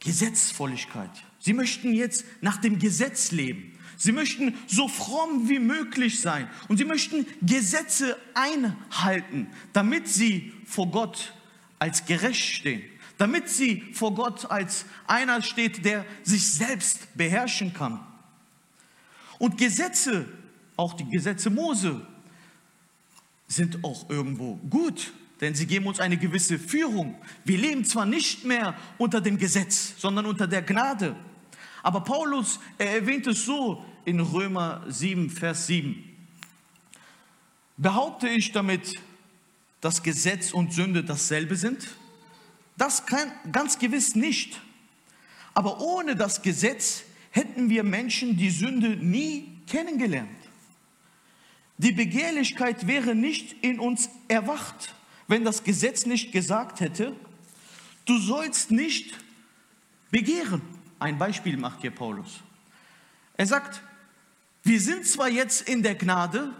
Gesetzvolligkeit. 0.00 1.10
Sie 1.38 1.52
möchten 1.52 1.92
jetzt 1.92 2.24
nach 2.40 2.56
dem 2.58 2.78
Gesetz 2.78 3.30
leben. 3.30 3.71
Sie 4.02 4.10
möchten 4.10 4.58
so 4.66 4.88
fromm 4.88 5.48
wie 5.48 5.60
möglich 5.60 6.20
sein. 6.20 6.50
Und 6.66 6.78
sie 6.78 6.84
möchten 6.84 7.24
Gesetze 7.40 8.18
einhalten, 8.34 9.46
damit 9.72 10.08
sie 10.08 10.52
vor 10.66 10.88
Gott 10.88 11.32
als 11.78 12.04
gerecht 12.04 12.42
stehen. 12.42 12.82
Damit 13.16 13.48
sie 13.48 13.80
vor 13.92 14.12
Gott 14.12 14.50
als 14.50 14.86
einer 15.06 15.40
steht, 15.40 15.84
der 15.84 16.04
sich 16.24 16.44
selbst 16.50 17.16
beherrschen 17.16 17.74
kann. 17.74 18.04
Und 19.38 19.56
Gesetze, 19.56 20.26
auch 20.76 20.94
die 20.94 21.08
Gesetze 21.08 21.48
Mose, 21.48 22.04
sind 23.46 23.84
auch 23.84 24.10
irgendwo 24.10 24.56
gut, 24.68 25.12
denn 25.40 25.54
sie 25.54 25.66
geben 25.66 25.86
uns 25.86 26.00
eine 26.00 26.16
gewisse 26.16 26.58
Führung. 26.58 27.14
Wir 27.44 27.58
leben 27.58 27.84
zwar 27.84 28.06
nicht 28.06 28.44
mehr 28.44 28.74
unter 28.98 29.20
dem 29.20 29.38
Gesetz, 29.38 29.94
sondern 29.96 30.26
unter 30.26 30.48
der 30.48 30.62
Gnade. 30.62 31.14
Aber 31.84 32.00
Paulus 32.00 32.58
er 32.78 32.96
erwähnt 32.96 33.28
es 33.28 33.44
so 33.44 33.84
in 34.04 34.20
Römer 34.20 34.84
7, 34.88 35.30
Vers 35.30 35.66
7. 35.66 36.04
Behaupte 37.76 38.28
ich 38.28 38.52
damit, 38.52 39.00
dass 39.80 40.02
Gesetz 40.02 40.52
und 40.52 40.72
Sünde 40.72 41.04
dasselbe 41.04 41.56
sind? 41.56 41.88
Das 42.76 43.06
kann 43.06 43.30
ganz 43.50 43.78
gewiss 43.78 44.14
nicht. 44.14 44.60
Aber 45.54 45.80
ohne 45.80 46.16
das 46.16 46.42
Gesetz 46.42 47.04
hätten 47.30 47.68
wir 47.68 47.82
Menschen 47.82 48.36
die 48.36 48.50
Sünde 48.50 48.96
nie 48.96 49.58
kennengelernt. 49.66 50.28
Die 51.78 51.92
Begehrlichkeit 51.92 52.86
wäre 52.86 53.14
nicht 53.14 53.64
in 53.64 53.80
uns 53.80 54.08
erwacht, 54.28 54.94
wenn 55.26 55.44
das 55.44 55.64
Gesetz 55.64 56.06
nicht 56.06 56.32
gesagt 56.32 56.80
hätte, 56.80 57.16
du 58.04 58.18
sollst 58.18 58.70
nicht 58.70 59.14
begehren. 60.10 60.62
Ein 60.98 61.18
Beispiel 61.18 61.56
macht 61.56 61.80
hier 61.80 61.90
Paulus. 61.90 62.40
Er 63.36 63.46
sagt, 63.46 63.82
wir 64.64 64.80
sind 64.80 65.06
zwar 65.06 65.28
jetzt 65.28 65.68
in 65.68 65.82
der 65.82 65.94
Gnade 65.94 66.52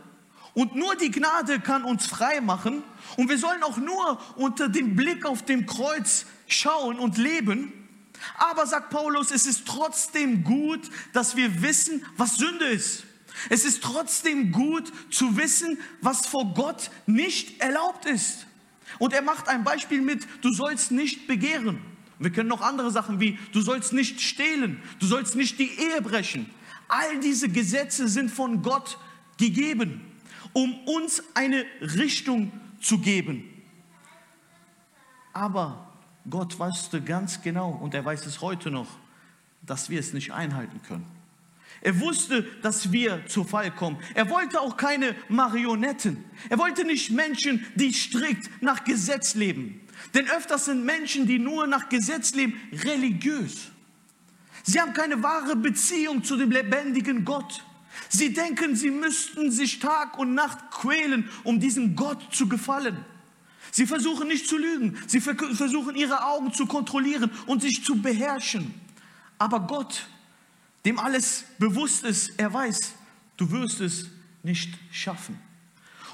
und 0.55 0.75
nur 0.75 0.97
die 0.97 1.11
Gnade 1.11 1.61
kann 1.61 1.85
uns 1.85 2.07
frei 2.07 2.41
machen 2.41 2.83
und 3.17 3.29
wir 3.29 3.39
sollen 3.39 3.63
auch 3.63 3.79
nur 3.79 4.21
unter 4.37 4.69
dem 4.69 4.97
Blick 4.97 5.25
auf 5.25 5.43
dem 5.45 5.67
Kreuz 5.67 6.27
schauen 6.47 6.99
und 6.99 7.17
leben. 7.17 7.73
Aber 8.37 8.67
sagt 8.67 8.91
Paulus, 8.91 9.31
es 9.31 9.47
ist 9.47 9.67
trotzdem 9.67 10.45
gut, 10.45 10.91
dass 11.13 11.37
wir 11.37 11.63
wissen, 11.63 12.05
was 12.17 12.37
Sünde 12.37 12.67
ist. 12.67 13.05
Es 13.49 13.65
ist 13.65 13.83
trotzdem 13.83 14.53
gut 14.53 14.93
zu 15.11 15.37
wissen, 15.37 15.79
was 16.01 16.27
vor 16.27 16.53
Gott 16.55 16.91
nicht 17.07 17.61
erlaubt 17.61 18.05
ist. 18.05 18.47
Und 18.99 19.13
er 19.13 19.23
macht 19.23 19.49
ein 19.49 19.65
Beispiel 19.65 20.03
mit, 20.03 20.27
du 20.43 20.53
sollst 20.53 20.91
nicht 20.91 21.27
begehren. 21.27 21.81
Wir 22.19 22.31
können 22.31 22.49
noch 22.49 22.61
andere 22.61 22.91
Sachen 22.91 23.21
wie, 23.21 23.39
du 23.53 23.61
sollst 23.63 23.93
nicht 23.93 24.21
stehlen, 24.21 24.81
du 25.01 25.07
sollst 25.07 25.35
nicht 25.35 25.59
die 25.59 25.71
Ehe 25.71 26.03
brechen. 26.03 26.49
All 26.89 27.21
diese 27.21 27.49
Gesetze 27.49 28.09
sind 28.09 28.31
von 28.31 28.63
Gott 28.63 28.99
gegeben, 29.39 30.01
um 30.53 30.79
uns 30.87 31.23
eine 31.35 31.65
Richtung 31.81 32.53
zu 32.81 32.99
geben. 32.99 33.49
Aber 35.33 35.93
Gott 36.29 36.59
wusste 36.59 37.01
ganz 37.01 37.41
genau, 37.43 37.71
und 37.71 37.95
er 37.95 38.05
weiß 38.05 38.27
es 38.27 38.41
heute 38.41 38.71
noch, 38.71 38.89
dass 39.63 39.91
wir 39.91 40.01
es 40.01 40.13
nicht 40.13 40.33
einhalten 40.33 40.81
können. 40.83 41.07
Er 41.81 41.99
wusste, 41.99 42.45
dass 42.63 42.93
wir 42.93 43.27
zu 43.27 43.43
Fall 43.43 43.73
kommen. 43.73 43.99
Er 44.15 44.31
wollte 44.31 44.61
auch 44.61 44.77
keine 44.77 45.17
Marionetten. 45.29 46.25
Er 46.49 46.59
wollte 46.59 46.85
nicht 46.85 47.11
Menschen, 47.11 47.67
die 47.75 47.93
strikt 47.93 48.63
nach 48.63 48.85
Gesetz 48.85 49.35
leben. 49.35 49.81
Denn 50.15 50.29
öfters 50.29 50.67
sind 50.67 50.85
Menschen, 50.85 51.27
die 51.27 51.41
nur 51.41 51.67
nach 51.67 51.89
Gesetz 51.89 52.35
leben, 52.35 52.55
religiös. 52.85 53.72
Sie 54.63 54.81
haben 54.81 54.93
keine 54.93 55.23
wahre 55.23 55.57
Beziehung 55.57 56.23
zu 56.23 56.37
dem 56.37 56.51
lebendigen 56.51 57.25
Gott. 57.25 57.65
Sie 58.09 58.33
denken, 58.33 58.77
sie 58.77 58.91
müssten 58.91 59.51
sich 59.51 59.79
Tag 59.79 60.19
und 60.19 60.35
Nacht 60.35 60.71
quälen, 60.71 61.29
um 61.45 61.61
diesem 61.61 61.97
Gott 61.97 62.23
zu 62.33 62.49
gefallen. 62.49 63.05
Sie 63.71 63.87
versuchen 63.87 64.29
nicht 64.29 64.49
zu 64.49 64.59
lügen. 64.59 64.99
Sie 65.07 65.21
versuchen 65.21 65.97
ihre 65.97 66.25
Augen 66.27 66.53
zu 66.53 66.67
kontrollieren 66.67 67.31
und 67.47 67.63
sich 67.63 67.85
zu 67.85 67.97
beherrschen. 67.97 68.75
Aber 69.39 69.61
Gott 69.61 70.07
dem 70.85 70.99
alles 70.99 71.45
bewusst 71.59 72.05
ist, 72.05 72.33
er 72.39 72.53
weiß, 72.53 72.95
du 73.37 73.51
wirst 73.51 73.81
es 73.81 74.07
nicht 74.43 74.75
schaffen. 74.91 75.39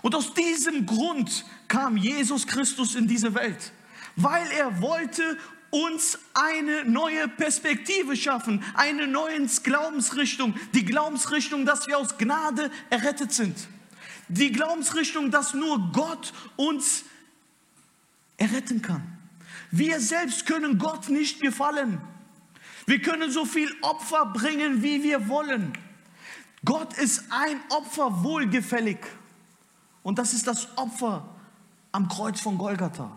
Und 0.03 0.15
aus 0.15 0.35
diesem 0.35 0.87
Grund 0.87 1.45
kam 1.67 1.97
Jesus 1.97 2.47
Christus 2.47 2.95
in 2.95 3.09
diese 3.09 3.35
Welt, 3.35 3.73
weil 4.17 4.47
er 4.53 4.81
wollte 4.81 5.39
uns 5.71 6.19
eine 6.35 6.85
neue 6.85 7.29
Perspektive 7.29 8.17
schaffen, 8.17 8.65
eine 8.75 9.07
neue 9.07 9.47
Glaubensrichtung, 9.63 10.55
die 10.75 10.85
Glaubensrichtung, 10.85 11.67
dass 11.67 11.87
wir 11.87 11.99
aus 11.99 12.17
Gnade 12.17 12.71
errettet 12.91 13.33
sind. 13.33 13.57
Die 14.29 14.53
Glaubensrichtung, 14.53 15.31
dass 15.31 15.55
nur 15.55 15.91
Gott 15.93 16.33
uns 16.57 17.05
erretten 18.37 18.83
kann. 18.83 19.19
Wir 19.71 20.01
selbst 20.01 20.47
können 20.47 20.79
Gott 20.79 21.09
nicht 21.09 21.41
gefallen. 21.41 22.01
Wir 22.87 23.03
können 23.03 23.31
so 23.31 23.45
viel 23.45 23.71
Opfer 23.83 24.27
bringen, 24.27 24.83
wie 24.83 25.03
wir 25.03 25.29
wollen. 25.29 25.73
Gott 26.65 26.97
ist 26.97 27.25
ein 27.31 27.61
Opfer 27.69 28.23
wohlgefällig. 28.23 28.99
Und 30.03 30.19
das 30.19 30.33
ist 30.33 30.47
das 30.47 30.77
Opfer 30.77 31.29
am 31.93 32.09
Kreuz 32.09 32.41
von 32.41 32.57
Golgatha. 32.57 33.17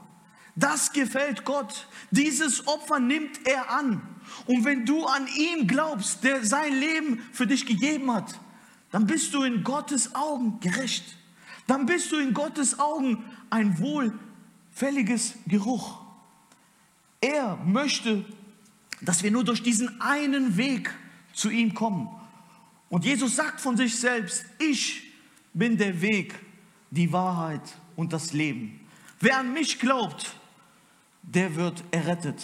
Das 0.62 0.94
gefällt 0.94 1.44
Gott. 1.44 1.88
Dieses 2.12 2.68
Opfer 2.68 3.00
nimmt 3.00 3.48
er 3.48 3.72
an. 3.72 4.02
Und 4.46 4.64
wenn 4.64 4.86
du 4.86 5.06
an 5.06 5.28
ihn 5.36 5.68
glaubst, 5.68 6.24
der 6.24 6.46
sein 6.46 6.74
Leben 6.80 7.20
für 7.34 7.48
dich 7.48 7.66
gegeben 7.66 8.14
hat, 8.14 8.40
dann 8.92 9.08
bist 9.08 9.34
du 9.34 9.42
in 9.42 9.64
Gottes 9.64 10.14
Augen 10.14 10.60
gerecht. 10.60 11.04
Dann 11.66 11.88
bist 11.88 12.12
du 12.12 12.18
in 12.18 12.34
Gottes 12.34 12.80
Augen 12.80 13.26
ein 13.50 13.80
wohlfälliges 13.80 15.34
Geruch. 15.48 16.00
Er 17.20 17.56
möchte, 17.66 18.24
dass 19.02 19.24
wir 19.24 19.32
nur 19.32 19.44
durch 19.44 19.64
diesen 19.64 20.00
einen 20.00 20.58
Weg 20.58 20.94
zu 21.34 21.50
ihm 21.50 21.74
kommen. 21.74 22.08
Und 22.90 23.04
Jesus 23.04 23.36
sagt 23.36 23.62
von 23.62 23.78
sich 23.78 24.00
selbst, 24.00 24.46
ich 24.60 25.12
bin 25.56 25.76
der 25.76 26.02
Weg, 26.02 26.36
die 26.92 27.12
Wahrheit 27.12 27.64
und 27.96 28.14
das 28.14 28.34
Leben. 28.34 28.80
Wer 29.20 29.40
an 29.40 29.54
mich 29.54 29.80
glaubt, 29.80 30.36
der 31.34 31.56
wird 31.56 31.84
errettet. 31.92 32.44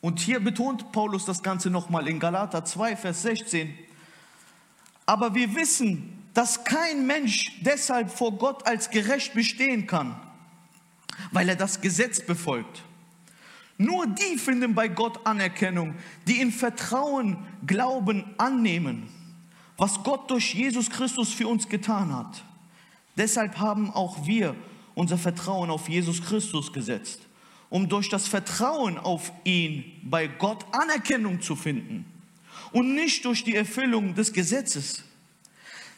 Und 0.00 0.20
hier 0.20 0.40
betont 0.40 0.92
Paulus 0.92 1.24
das 1.24 1.42
Ganze 1.42 1.70
nochmal 1.70 2.08
in 2.08 2.20
Galater 2.20 2.64
2, 2.64 2.96
Vers 2.96 3.22
16. 3.22 3.76
Aber 5.06 5.34
wir 5.34 5.54
wissen, 5.54 6.22
dass 6.34 6.64
kein 6.64 7.06
Mensch 7.06 7.60
deshalb 7.62 8.10
vor 8.10 8.32
Gott 8.32 8.66
als 8.66 8.90
gerecht 8.90 9.34
bestehen 9.34 9.86
kann, 9.86 10.20
weil 11.32 11.48
er 11.48 11.56
das 11.56 11.80
Gesetz 11.80 12.24
befolgt. 12.24 12.82
Nur 13.78 14.06
die 14.06 14.38
finden 14.38 14.74
bei 14.74 14.88
Gott 14.88 15.26
Anerkennung, 15.26 15.94
die 16.28 16.40
in 16.40 16.52
Vertrauen, 16.52 17.38
Glauben 17.66 18.34
annehmen, 18.38 19.08
was 19.76 20.02
Gott 20.02 20.30
durch 20.30 20.54
Jesus 20.54 20.90
Christus 20.90 21.32
für 21.32 21.48
uns 21.48 21.68
getan 21.68 22.14
hat. 22.14 22.44
Deshalb 23.16 23.58
haben 23.58 23.90
auch 23.90 24.26
wir 24.26 24.54
unser 24.94 25.18
Vertrauen 25.18 25.70
auf 25.70 25.88
Jesus 25.88 26.22
Christus 26.22 26.72
gesetzt, 26.72 27.20
um 27.70 27.88
durch 27.88 28.08
das 28.08 28.28
Vertrauen 28.28 28.98
auf 28.98 29.32
ihn 29.44 29.84
bei 30.02 30.26
Gott 30.26 30.64
Anerkennung 30.72 31.40
zu 31.40 31.56
finden 31.56 32.04
und 32.72 32.94
nicht 32.94 33.24
durch 33.24 33.44
die 33.44 33.56
Erfüllung 33.56 34.14
des 34.14 34.32
Gesetzes. 34.32 35.04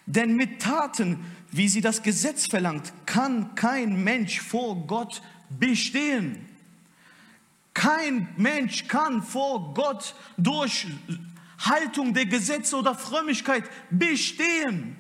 Denn 0.07 0.37
mit 0.37 0.61
Taten, 0.61 1.25
wie 1.50 1.69
sie 1.69 1.81
das 1.81 2.03
Gesetz 2.03 2.47
verlangt, 2.47 2.93
kann 3.07 3.55
kein 3.55 4.03
Mensch 4.05 4.41
vor 4.41 4.76
Gott 4.87 5.21
bestehen. 5.50 6.49
Kein 7.75 8.29
Mensch 8.37 8.87
kann 8.88 9.23
vor 9.23 9.75
Gott 9.75 10.15
durch 10.38 10.87
Haltung 11.59 12.15
der 12.15 12.26
Gesetze 12.26 12.76
oder 12.76 12.95
Frömmigkeit 12.95 13.65
bestehen. 13.91 14.97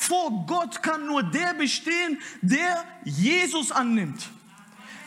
Vor 0.00 0.46
Gott 0.46 0.82
kann 0.82 1.04
nur 1.04 1.22
der 1.22 1.52
bestehen, 1.52 2.18
der 2.40 2.82
Jesus 3.04 3.70
annimmt. 3.70 4.30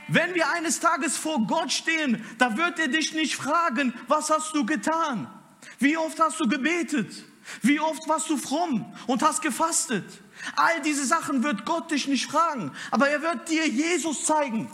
Wenn 0.08 0.36
wir 0.36 0.52
eines 0.52 0.80
Tages 0.80 1.18
vor 1.18 1.48
Gott 1.48 1.72
stehen, 1.72 2.24
da 2.38 2.56
wird 2.58 2.78
er 2.78 2.90
dich 2.90 3.12
nicht 3.12 3.36
fragen, 3.36 3.92
was 4.08 4.30
hast 4.30 4.54
du 4.54 4.68
getan? 4.68 5.28
Wie 5.80 5.98
oft 5.98 6.20
hast 6.20 6.40
du 6.40 6.48
gebetet? 6.48 7.12
Wie 7.64 7.80
oft 7.80 8.08
warst 8.08 8.30
du 8.30 8.38
fromm 8.38 8.86
und 9.08 9.24
hast 9.24 9.42
gefastet? 9.42 10.06
All 10.56 10.80
diese 10.84 11.06
Sachen 11.06 11.42
wird 11.42 11.66
Gott 11.66 11.90
dich 11.90 12.08
nicht 12.08 12.30
fragen, 12.30 12.72
aber 12.92 13.10
er 13.10 13.24
wird 13.24 13.50
dir 13.50 13.68
Jesus 13.68 14.26
zeigen. 14.26 14.70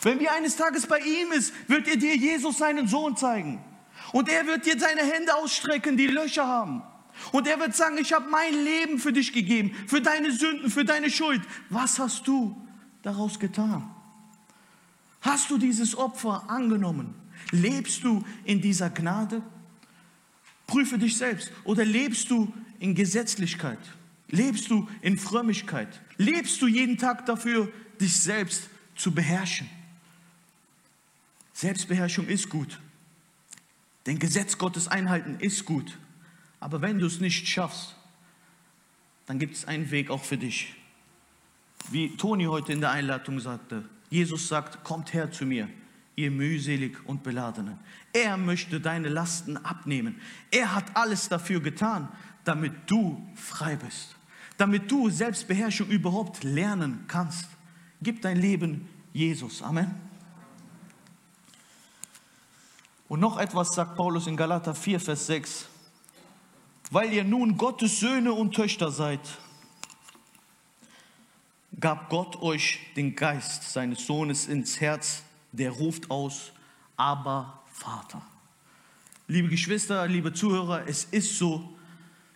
Wenn 0.00 0.20
wir 0.20 0.32
eines 0.32 0.54
Tages 0.54 0.86
bei 0.86 1.00
ihm 1.00 1.32
ist, 1.32 1.52
wird 1.68 1.88
er 1.88 1.96
dir 1.96 2.14
Jesus 2.14 2.58
seinen 2.58 2.86
Sohn 2.86 3.16
zeigen. 3.16 3.64
Und 4.12 4.28
er 4.28 4.46
wird 4.46 4.64
dir 4.64 4.78
seine 4.78 5.02
Hände 5.02 5.34
ausstrecken, 5.34 5.96
die 5.96 6.06
Löcher 6.06 6.46
haben. 6.46 6.84
Und 7.32 7.46
er 7.46 7.58
wird 7.58 7.74
sagen, 7.74 7.98
ich 7.98 8.12
habe 8.12 8.28
mein 8.30 8.52
Leben 8.52 8.98
für 8.98 9.12
dich 9.12 9.32
gegeben, 9.32 9.74
für 9.86 10.00
deine 10.00 10.32
Sünden, 10.32 10.70
für 10.70 10.84
deine 10.84 11.10
Schuld. 11.10 11.42
Was 11.70 11.98
hast 11.98 12.26
du 12.26 12.56
daraus 13.02 13.38
getan? 13.38 13.88
Hast 15.20 15.50
du 15.50 15.58
dieses 15.58 15.96
Opfer 15.96 16.48
angenommen? 16.48 17.14
Lebst 17.50 18.04
du 18.04 18.24
in 18.44 18.60
dieser 18.60 18.90
Gnade? 18.90 19.42
Prüfe 20.66 20.98
dich 20.98 21.16
selbst. 21.16 21.52
Oder 21.64 21.84
lebst 21.84 22.30
du 22.30 22.52
in 22.78 22.94
Gesetzlichkeit? 22.94 23.78
Lebst 24.28 24.70
du 24.70 24.88
in 25.02 25.18
Frömmigkeit? 25.18 26.00
Lebst 26.16 26.60
du 26.60 26.66
jeden 26.66 26.98
Tag 26.98 27.26
dafür, 27.26 27.72
dich 28.00 28.20
selbst 28.20 28.68
zu 28.96 29.12
beherrschen? 29.12 29.68
Selbstbeherrschung 31.52 32.26
ist 32.26 32.48
gut. 32.50 32.80
Den 34.06 34.18
Gesetz 34.18 34.58
Gottes 34.58 34.88
einhalten 34.88 35.36
ist 35.40 35.64
gut. 35.64 35.98
Aber 36.60 36.80
wenn 36.82 36.98
du 36.98 37.06
es 37.06 37.20
nicht 37.20 37.46
schaffst, 37.48 37.94
dann 39.26 39.38
gibt 39.38 39.56
es 39.56 39.64
einen 39.66 39.90
Weg 39.90 40.10
auch 40.10 40.24
für 40.24 40.38
dich. 40.38 40.74
Wie 41.90 42.16
Toni 42.16 42.44
heute 42.44 42.72
in 42.72 42.80
der 42.80 42.90
Einladung 42.90 43.38
sagte, 43.40 43.84
Jesus 44.10 44.48
sagt, 44.48 44.84
kommt 44.84 45.12
her 45.12 45.30
zu 45.30 45.44
mir, 45.44 45.68
ihr 46.14 46.30
mühselig 46.30 46.96
und 47.06 47.22
beladenen. 47.22 47.78
Er 48.12 48.36
möchte 48.36 48.80
deine 48.80 49.08
Lasten 49.08 49.56
abnehmen. 49.58 50.20
Er 50.50 50.74
hat 50.74 50.96
alles 50.96 51.28
dafür 51.28 51.60
getan, 51.60 52.08
damit 52.44 52.72
du 52.86 53.24
frei 53.34 53.76
bist, 53.76 54.16
damit 54.56 54.90
du 54.90 55.10
Selbstbeherrschung 55.10 55.88
überhaupt 55.88 56.44
lernen 56.44 57.04
kannst. 57.08 57.48
Gib 58.00 58.22
dein 58.22 58.38
Leben 58.38 58.88
Jesus. 59.12 59.62
Amen. 59.62 59.94
Und 63.08 63.20
noch 63.20 63.38
etwas 63.38 63.74
sagt 63.74 63.96
Paulus 63.96 64.26
in 64.26 64.36
Galater 64.36 64.74
4, 64.74 64.98
Vers 64.98 65.26
6 65.26 65.68
weil 66.90 67.12
ihr 67.12 67.24
nun 67.24 67.56
Gottes 67.56 68.00
Söhne 68.00 68.32
und 68.32 68.54
Töchter 68.54 68.90
seid, 68.90 69.20
gab 71.78 72.08
Gott 72.08 72.40
euch 72.42 72.78
den 72.96 73.16
Geist 73.16 73.72
seines 73.72 74.06
Sohnes 74.06 74.46
ins 74.46 74.80
Herz, 74.80 75.22
der 75.52 75.70
ruft 75.70 76.10
aus, 76.10 76.52
aber 76.96 77.62
Vater. 77.72 78.22
Liebe 79.28 79.48
Geschwister, 79.48 80.06
liebe 80.06 80.32
Zuhörer, 80.32 80.86
es 80.86 81.04
ist 81.04 81.36
so, 81.36 81.76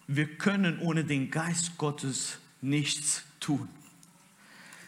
wir 0.07 0.27
können 0.37 0.81
ohne 0.81 1.05
den 1.05 1.31
Geist 1.31 1.79
Gottes 1.79 2.39
nichts 2.61 3.23
tun. 3.39 3.69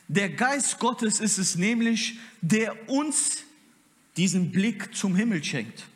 Der 0.08 0.28
Geist 0.28 0.78
Gottes 0.78 1.20
ist 1.20 1.38
es 1.38 1.56
nämlich, 1.56 2.18
der 2.40 2.90
uns 2.90 3.44
diesen 4.16 4.50
Blick 4.50 4.94
zum 4.94 5.16
Himmel 5.16 5.42
schenkt. 5.42 5.86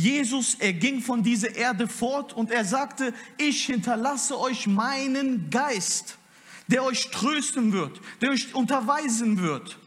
Jesus, 0.00 0.54
er 0.54 0.72
ging 0.72 1.02
von 1.02 1.22
dieser 1.22 1.54
Erde 1.54 1.86
fort 1.86 2.32
und 2.32 2.50
er 2.50 2.64
sagte, 2.64 3.12
ich 3.36 3.66
hinterlasse 3.66 4.38
euch 4.38 4.66
meinen 4.66 5.50
Geist, 5.50 6.16
der 6.68 6.84
euch 6.84 7.10
trösten 7.10 7.72
wird, 7.72 8.00
der 8.22 8.30
euch 8.30 8.54
unterweisen 8.54 9.42
wird, 9.42 9.78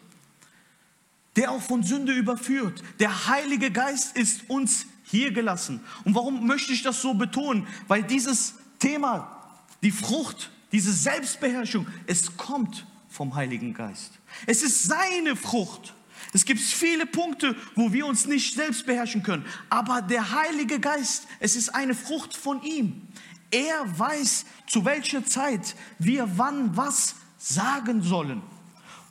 der 1.35 1.51
auch 1.51 1.61
von 1.61 1.81
Sünde 1.81 2.13
überführt. 2.13 2.83
Der 2.99 3.27
Heilige 3.27 3.71
Geist 3.71 4.15
ist 4.15 4.49
uns 4.49 4.85
hier 5.03 5.31
gelassen. 5.31 5.81
Und 6.03 6.13
warum 6.13 6.45
möchte 6.45 6.73
ich 6.73 6.83
das 6.83 7.01
so 7.01 7.15
betonen? 7.15 7.67
Weil 7.87 8.03
dieses 8.03 8.55
Thema, 8.77 9.65
die 9.81 9.91
Frucht, 9.91 10.51
diese 10.71 10.93
Selbstbeherrschung, 10.93 11.87
es 12.05 12.37
kommt 12.37 12.85
vom 13.09 13.33
Heiligen 13.33 13.73
Geist. 13.73 14.11
Es 14.45 14.61
ist 14.61 14.83
seine 14.83 15.35
Frucht. 15.35 15.95
Es 16.31 16.45
gibt 16.45 16.61
viele 16.61 17.05
Punkte, 17.05 17.55
wo 17.75 17.91
wir 17.91 18.05
uns 18.05 18.25
nicht 18.25 18.55
selbst 18.55 18.85
beherrschen 18.85 19.23
können. 19.23 19.45
Aber 19.69 20.01
der 20.01 20.31
Heilige 20.31 20.79
Geist, 20.79 21.27
es 21.39 21.55
ist 21.55 21.69
eine 21.75 21.93
Frucht 21.93 22.35
von 22.35 22.61
ihm. 22.63 23.07
Er 23.51 23.99
weiß, 23.99 24.45
zu 24.65 24.85
welcher 24.85 25.25
Zeit 25.25 25.75
wir 25.99 26.37
wann 26.37 26.75
was 26.75 27.15
sagen 27.37 28.01
sollen. 28.01 28.41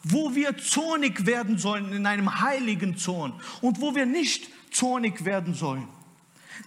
Wo 0.05 0.35
wir 0.35 0.57
zornig 0.57 1.27
werden 1.27 1.59
sollen 1.59 1.93
in 1.93 2.07
einem 2.07 2.41
heiligen 2.41 2.97
Zorn 2.97 3.41
und 3.61 3.81
wo 3.81 3.95
wir 3.95 4.07
nicht 4.07 4.49
zornig 4.73 5.25
werden 5.25 5.55
sollen. 5.55 5.87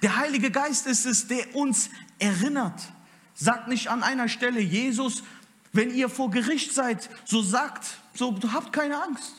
Der 0.02 0.16
Heilige 0.16 0.52
Geist 0.52 0.88
ist 0.88 1.06
es, 1.06 1.28
der 1.28 1.56
uns 1.56 1.90
erinnert. 2.20 2.82
Sagt 3.34 3.68
nicht 3.68 3.90
an 3.90 4.04
einer 4.04 4.30
Stelle, 4.30 4.62
Jesus, 4.62 5.24
wenn 5.74 5.94
ihr 5.94 6.08
vor 6.08 6.32
Gericht 6.32 6.74
seid, 6.74 7.10
so 7.26 7.42
sagt, 7.42 7.86
so 8.14 8.38
habt 8.54 8.72
keine 8.72 9.02
Angst. 9.02 9.34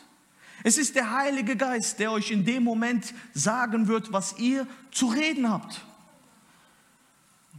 Es 0.67 0.79
ist 0.79 0.97
der 0.97 1.13
Heilige 1.13 1.55
Geist, 1.55 2.01
der 2.01 2.11
euch 2.11 2.33
in 2.33 2.45
dem 2.45 2.65
Moment 2.65 3.15
sagen 3.33 3.87
wird, 3.87 4.13
was 4.13 4.37
ihr 4.37 4.67
zu 4.91 5.07
reden 5.07 5.49
habt. 5.49 5.87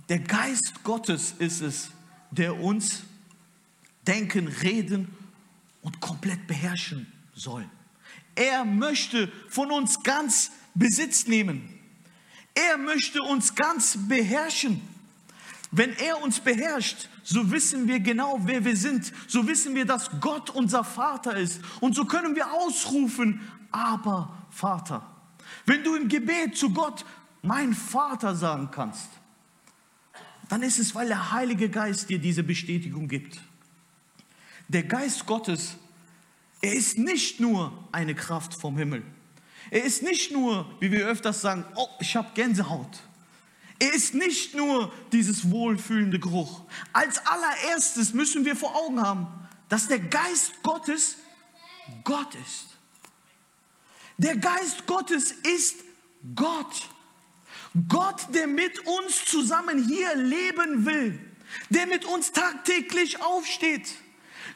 Der 0.10 0.20
Geist 0.20 0.84
Gottes 0.84 1.34
ist 1.39 1.62
es, 1.62 1.89
der 2.32 2.60
uns 2.60 3.04
denken, 4.06 4.50
reden 4.50 5.08
und 5.82 6.02
komplett 6.02 6.48
beherrschen 6.48 7.10
soll. 7.34 7.63
Er 8.36 8.65
möchte 8.65 9.32
von 9.48 9.72
uns 9.72 10.04
ganz 10.04 10.52
Besitz 10.74 11.28
nehmen. 11.28 11.80
Er 12.54 12.78
möchte 12.78 13.24
uns 13.24 13.56
ganz 13.56 13.98
beherrschen. 14.10 14.82
Wenn 15.71 15.93
er 15.97 16.21
uns 16.21 16.39
beherrscht, 16.39 17.10
so 17.23 17.51
wissen 17.51 17.88
wir 17.88 17.99
genau, 17.99 18.39
wer 18.43 18.63
wir 18.63 18.77
sind. 18.77 19.12
So 19.27 19.47
wissen 19.47 19.75
wir, 19.75 19.86
dass 19.86 20.10
Gott 20.21 20.49
unser 20.49 20.84
Vater 20.84 21.36
ist. 21.36 21.62
Und 21.82 21.95
so 21.95 22.06
können 22.06 22.36
wir 22.36 22.53
ausrufen, 22.53 23.41
aber 23.71 24.47
Vater. 24.49 25.06
Wenn 25.65 25.84
du 25.84 25.95
im 25.95 26.08
Gebet 26.08 26.56
zu 26.58 26.71
Gott 26.71 27.06
mein 27.41 27.73
Vater 27.73 28.36
sagen 28.36 28.69
kannst, 28.71 29.10
dann 30.49 30.63
ist 30.63 30.80
es, 30.80 30.95
weil 30.95 31.08
der 31.08 31.32
Heilige 31.34 31.69
Geist 31.69 32.10
dir 32.10 32.19
diese 32.19 32.43
Bestätigung 32.43 33.08
gibt. 33.08 33.39
Der 34.69 34.84
Geist 34.84 35.25
Gottes, 35.25 35.75
er 36.62 36.73
ist 36.73 36.97
nicht 36.97 37.39
nur 37.39 37.88
eine 37.91 38.15
Kraft 38.15 38.53
vom 38.53 38.77
Himmel. 38.77 39.03
Er 39.69 39.84
ist 39.84 40.01
nicht 40.01 40.32
nur, 40.32 40.65
wie 40.80 40.91
wir 40.91 41.06
öfters 41.08 41.41
sagen, 41.41 41.65
oh, 41.75 41.88
ich 41.99 42.15
habe 42.15 42.30
Gänsehaut. 42.34 43.01
Er 43.80 43.94
ist 43.94 44.13
nicht 44.13 44.56
nur 44.56 44.92
dieses 45.12 45.52
wohlfühlende 45.52 46.20
Geruch. 46.20 46.62
Als 46.94 47.26
allererstes 47.26 48.13
müssen 48.13 48.44
wir 48.46 48.56
vor 48.56 48.76
Augen 48.76 49.02
haben, 49.02 49.28
dass 49.70 49.88
der 49.88 50.00
Geist 50.00 50.63
Gottes 50.63 51.18
Gott 52.04 52.34
ist. 52.36 52.68
Der 54.18 54.36
Geist 54.38 54.88
Gottes 54.88 55.32
ist 55.32 55.84
Gott. 56.36 56.90
Gott, 57.88 58.34
der 58.34 58.48
mit 58.48 58.80
uns 58.88 59.26
zusammen 59.26 59.88
hier 59.88 60.16
leben 60.16 60.86
will, 60.86 61.20
der 61.70 61.86
mit 61.86 62.06
uns 62.06 62.32
tagtäglich 62.32 63.22
aufsteht, 63.22 63.88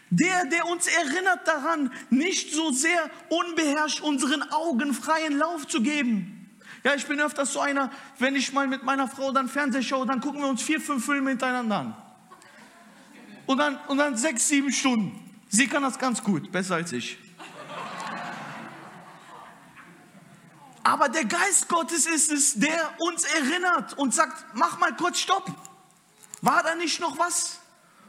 der, 0.09 0.45
der 0.45 0.65
uns 0.65 0.87
erinnert 0.87 1.47
daran, 1.47 1.93
nicht 2.09 2.53
so 2.53 2.71
sehr 2.71 3.09
unbeherrscht 3.29 4.01
unseren 4.01 4.41
Augen 4.51 4.93
freien 4.93 5.37
Lauf 5.37 5.67
zu 5.67 5.83
geben. 5.83 6.40
Ja, 6.83 6.95
ich 6.95 7.05
bin 7.05 7.19
öfters 7.19 7.53
so 7.53 7.59
einer, 7.59 7.91
wenn 8.17 8.35
ich 8.35 8.53
mal 8.53 8.67
mit 8.67 8.83
meiner 8.83 9.07
Frau 9.07 9.31
dann 9.31 9.47
Fernseh 9.47 9.83
schaue, 9.83 10.07
dann 10.07 10.19
gucken 10.19 10.41
wir 10.41 10.47
uns 10.47 10.63
vier, 10.63 10.81
fünf 10.81 11.05
Filme 11.05 11.29
hintereinander 11.29 11.77
an. 11.77 11.95
Und 13.45 13.57
dann, 13.57 13.77
und 13.87 13.97
dann 13.97 14.17
sechs, 14.17 14.47
sieben 14.47 14.71
Stunden. 14.71 15.19
Sie 15.49 15.67
kann 15.67 15.83
das 15.83 15.99
ganz 15.99 16.23
gut, 16.23 16.51
besser 16.51 16.75
als 16.75 16.91
ich. 16.93 17.17
Aber 20.83 21.09
der 21.09 21.25
Geist 21.25 21.67
Gottes 21.67 22.07
ist 22.07 22.31
es, 22.31 22.55
der 22.55 22.95
uns 22.97 23.23
erinnert 23.25 23.97
und 23.97 24.13
sagt, 24.15 24.45
mach 24.53 24.79
mal 24.79 24.95
kurz 24.95 25.19
Stopp. 25.19 25.51
War 26.41 26.63
da 26.63 26.73
nicht 26.75 26.99
noch 26.99 27.19
was? 27.19 27.59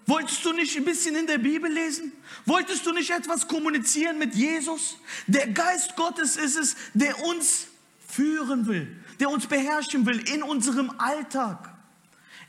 Wolltest 0.06 0.44
du 0.44 0.52
nicht 0.52 0.76
ein 0.76 0.85
bisschen 0.85 1.14
in 1.14 1.26
der 1.26 1.38
Bibel 1.38 1.70
lesen? 1.70 2.12
Wolltest 2.46 2.87
du 2.87 2.92
nicht 2.92 3.11
etwas 3.11 3.46
kommunizieren 3.46 4.18
mit 4.18 4.35
Jesus? 4.35 4.96
Der 5.26 5.48
Geist 5.48 5.96
Gottes 5.96 6.37
ist 6.37 6.56
es, 6.56 6.76
der 6.94 7.18
uns 7.24 7.66
führen 8.12 8.66
will, 8.66 8.94
der 9.20 9.31
uns 9.31 9.46
beherrschen 9.46 10.05
will 10.05 10.18
in 10.18 10.42
unserem 10.42 10.92
Alltag. 10.98 11.75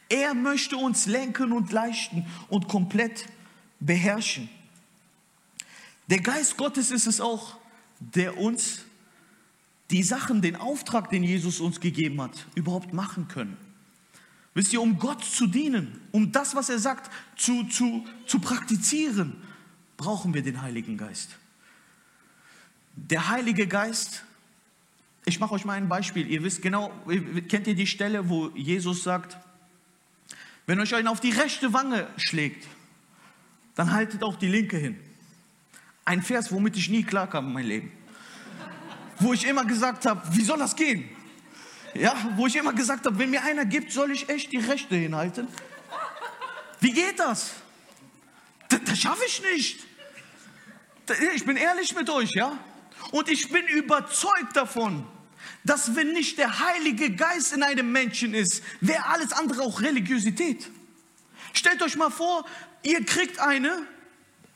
Er 0.09 0.33
möchte 0.33 0.75
uns 0.75 1.05
lenken 1.05 1.53
und 1.53 1.71
leichten 1.71 2.25
und 2.49 2.67
komplett 2.67 3.25
beherrschen. 3.79 4.49
Der 6.09 6.19
Geist 6.19 6.57
Gottes 6.57 6.91
ist 6.91 7.07
es 7.07 7.21
auch, 7.21 7.57
der 7.99 8.37
uns 8.37 8.79
die 9.89 10.03
Sachen, 10.03 10.41
den 10.41 10.57
Auftrag, 10.57 11.09
den 11.09 11.23
Jesus 11.23 11.61
uns 11.61 11.79
gegeben 11.79 12.21
hat, 12.21 12.45
überhaupt 12.55 12.93
machen 12.93 13.29
können. 13.29 13.57
Wisst 14.53 14.73
ihr, 14.73 14.81
um 14.81 14.99
Gott 14.99 15.23
zu 15.23 15.47
dienen, 15.47 16.01
um 16.11 16.31
das, 16.31 16.55
was 16.55 16.69
er 16.69 16.79
sagt, 16.79 17.09
zu, 17.37 17.63
zu, 17.65 18.05
zu 18.27 18.39
praktizieren, 18.39 19.41
brauchen 19.95 20.33
wir 20.33 20.43
den 20.43 20.61
Heiligen 20.61 20.97
Geist. 20.97 21.37
Der 22.95 23.29
Heilige 23.29 23.65
Geist, 23.65 24.25
ich 25.25 25.39
mache 25.39 25.53
euch 25.53 25.65
mal 25.65 25.73
ein 25.73 25.89
Beispiel. 25.89 26.29
Ihr 26.29 26.43
wisst 26.43 26.61
genau, 26.61 26.91
kennt 27.49 27.67
ihr 27.67 27.75
die 27.75 27.87
Stelle, 27.87 28.29
wo 28.29 28.49
Jesus 28.49 29.03
sagt, 29.03 29.37
wenn 30.65 30.79
euch 30.79 30.93
einer 30.95 31.11
auf 31.11 31.19
die 31.19 31.31
rechte 31.31 31.73
Wange 31.73 32.07
schlägt, 32.17 32.67
dann 33.75 33.91
haltet 33.91 34.23
auch 34.23 34.35
die 34.35 34.47
linke 34.47 34.77
hin. 34.77 34.99
Ein 36.05 36.21
Vers, 36.21 36.51
womit 36.51 36.77
ich 36.77 36.89
nie 36.89 37.03
klarkam 37.03 37.47
in 37.47 37.53
meinem 37.53 37.67
Leben 37.67 37.91
wo 39.23 39.33
ich 39.33 39.45
immer 39.45 39.65
gesagt 39.65 40.05
habe, 40.05 40.21
wie 40.35 40.43
soll 40.43 40.59
das 40.59 40.75
gehen? 40.75 41.09
Ja, 41.93 42.15
wo 42.35 42.47
ich 42.47 42.55
immer 42.55 42.73
gesagt 42.73 43.05
habe, 43.05 43.17
wenn 43.19 43.29
mir 43.29 43.43
einer 43.43 43.65
gibt, 43.65 43.91
soll 43.91 44.11
ich 44.11 44.27
echt 44.29 44.51
die 44.51 44.57
Rechte 44.57 44.95
hinhalten. 44.95 45.47
Wie 46.79 46.91
geht 46.91 47.19
das? 47.19 47.53
Das, 48.67 48.83
das 48.83 48.99
schaffe 48.99 49.23
ich 49.27 49.41
nicht. 49.53 49.79
Ich 51.35 51.45
bin 51.45 51.57
ehrlich 51.57 51.93
mit 51.95 52.09
euch, 52.09 52.31
ja? 52.33 52.57
Und 53.13 53.29
ich 53.29 53.49
bin 53.49 53.67
überzeugt 53.67 54.55
davon, 54.55 55.05
dass 55.63 55.95
wenn 55.95 56.13
nicht 56.13 56.39
der 56.39 56.57
Heilige 56.59 57.15
Geist 57.15 57.53
in 57.53 57.61
einem 57.61 57.91
Menschen 57.91 58.33
ist, 58.33 58.63
wäre 58.81 59.05
alles 59.05 59.31
andere 59.33 59.61
auch 59.61 59.81
Religiosität. 59.81 60.67
Stellt 61.53 61.83
euch 61.83 61.95
mal 61.95 62.09
vor, 62.09 62.43
ihr 62.81 63.05
kriegt 63.05 63.37
eine, 63.39 63.85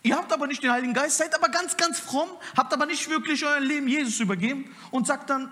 Ihr 0.02 0.16
habt 0.16 0.32
aber 0.32 0.48
nicht 0.48 0.64
den 0.64 0.72
Heiligen 0.72 0.94
Geist, 0.94 1.18
seid 1.18 1.36
aber 1.36 1.50
ganz, 1.50 1.78
ganz 1.78 2.00
fromm, 2.00 2.30
habt 2.56 2.74
aber 2.74 2.88
nicht 2.88 3.10
wirklich 3.10 3.46
euer 3.46 3.60
Leben 3.60 3.88
Jesus 3.88 4.20
übergeben 4.22 4.74
und 4.90 5.06
sagt 5.06 5.30
dann, 5.30 5.52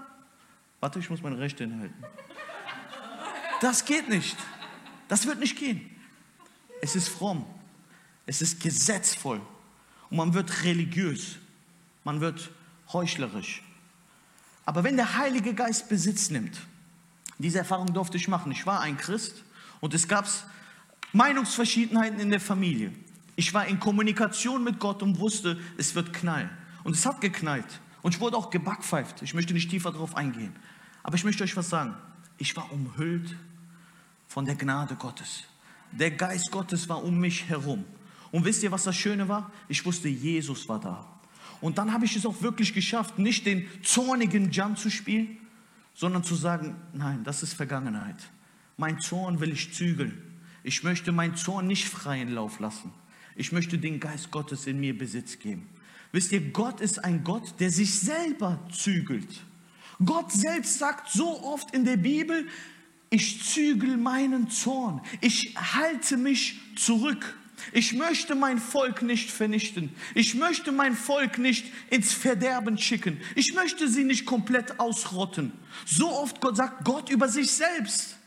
warte, 0.80 0.98
ich 0.98 1.10
muss 1.10 1.22
meine 1.22 1.38
Rechte 1.38 1.66
hinhalten. 1.66 2.04
Das 3.62 3.86
geht 3.86 4.10
nicht. 4.10 4.38
Das 5.10 5.28
wird 5.28 5.40
nicht 5.40 5.60
gehen. 5.60 5.94
Es 6.82 6.96
ist 6.96 7.10
fromm. 7.10 7.46
Es 8.26 8.42
ist 8.42 8.62
gesetzvoll. 8.62 9.42
Und 10.10 10.18
man 10.18 10.34
wird 10.34 10.64
religiös. 10.64 11.36
Man 12.04 12.22
wird 12.22 12.50
heuchlerisch. 12.92 13.64
Aber 14.66 14.84
wenn 14.84 14.96
der 14.96 15.18
Heilige 15.18 15.54
Geist 15.54 15.90
Besitz 15.90 16.30
nimmt, 16.30 16.60
diese 17.38 17.60
Erfahrung 17.60 17.94
durfte 17.94 18.18
ich 18.18 18.28
machen. 18.28 18.52
Ich 18.52 18.66
war 18.66 18.82
ein 18.82 18.98
Christ 18.98 19.44
und 19.82 19.94
es 19.94 20.08
gab 20.08 20.28
Meinungsverschiedenheiten 21.14 22.20
in 22.20 22.30
der 22.30 22.40
Familie. 22.40 22.92
Ich 23.36 23.54
war 23.54 23.68
in 23.68 23.80
Kommunikation 23.80 24.64
mit 24.64 24.80
Gott 24.80 25.04
und 25.04 25.20
wusste, 25.20 25.60
es 25.78 25.96
wird 25.96 26.14
knallen. 26.14 26.50
Und 26.84 26.96
es 26.96 27.06
hat 27.06 27.20
geknallt. 27.20 27.82
Und 28.02 28.16
ich 28.16 28.22
wurde 28.22 28.38
auch 28.38 28.50
gebackpfeift. 28.50 29.22
Ich 29.22 29.34
möchte 29.34 29.54
nicht 29.54 29.70
tiefer 29.70 29.92
darauf 29.92 30.16
eingehen. 30.16 30.56
Aber 31.04 31.16
ich 31.16 31.24
möchte 31.24 31.44
euch 31.44 31.58
was 31.58 31.70
sagen. 31.70 31.96
Ich 32.38 32.56
war 32.56 32.72
umhüllt 32.72 33.36
von 34.28 34.46
der 34.46 34.56
Gnade 34.56 34.96
Gottes. 34.96 35.44
Der 35.92 36.12
Geist 36.12 36.52
Gottes 36.52 36.88
war 36.88 37.04
um 37.04 37.20
mich 37.20 37.50
herum. 37.50 37.84
Und 38.32 38.46
wisst 38.46 38.64
ihr, 38.64 38.72
was 38.72 38.84
das 38.84 38.96
Schöne 38.96 39.28
war? 39.28 39.52
Ich 39.68 39.86
wusste, 39.86 40.08
Jesus 40.08 40.68
war 40.68 40.80
da. 40.80 41.15
Und 41.62 41.78
dann 41.78 41.94
habe 41.94 42.06
ich 42.06 42.16
es 42.16 42.26
auch 42.26 42.42
wirklich 42.42 42.74
geschafft, 42.74 43.20
nicht 43.20 43.46
den 43.46 43.68
zornigen 43.84 44.52
Jan 44.52 44.76
zu 44.76 44.90
spielen, 44.90 45.38
sondern 45.94 46.24
zu 46.24 46.36
sagen, 46.36 46.76
nein, 46.94 47.24
das 47.24 47.44
ist 47.44 47.54
Vergangenheit. 47.54 48.18
Mein 48.78 49.00
Zorn 49.00 49.40
will 49.40 49.52
ich 49.52 49.74
zügeln. 49.74 50.22
Ich 50.64 50.84
möchte 50.84 51.12
meinen 51.12 51.36
Zorn 51.36 51.68
nicht 51.68 51.88
freien 51.88 52.30
Lauf 52.30 52.60
lassen. 52.60 52.92
Ich 53.36 53.52
möchte 53.52 53.78
den 53.78 54.00
Geist 54.00 54.32
Gottes 54.32 54.68
in 54.68 54.80
mir 54.80 54.98
Besitz 54.98 55.40
geben. 55.40 55.70
Wisst 56.12 56.32
ihr, 56.32 56.42
Gott 56.52 56.82
ist 56.82 57.04
ein 57.04 57.24
Gott, 57.24 57.60
der 57.60 57.70
sich 57.70 58.00
selber 58.00 58.60
zügelt. 58.72 59.44
Gott 60.04 60.32
selbst 60.32 60.80
sagt 60.80 61.10
so 61.10 61.44
oft 61.44 61.74
in 61.74 61.86
der 61.86 61.98
Bibel, 61.98 62.48
ich 63.10 63.44
zügel 63.44 63.98
meinen 63.98 64.50
Zorn, 64.50 65.02
ich 65.22 65.56
halte 65.56 66.18
mich 66.18 66.60
zurück. 66.76 67.38
Ich 67.72 67.94
möchte 67.94 68.36
mein 68.36 68.60
Volk 68.60 69.02
nicht 69.02 69.32
vernichten. 69.32 69.96
Ich 70.14 70.36
möchte 70.36 70.72
mein 70.72 70.96
Volk 70.96 71.38
nicht 71.38 71.72
ins 71.90 72.14
Verderben 72.14 72.78
schicken. 72.78 73.20
Ich 73.36 73.54
möchte 73.54 73.88
sie 73.90 74.04
nicht 74.04 74.26
komplett 74.26 74.80
ausrotten. 74.80 75.52
So 75.86 76.12
oft 76.12 76.38
sagt 76.56 76.86
Gott 76.86 77.10
über 77.10 77.28
sich 77.28 77.52
selbst. 77.52 78.18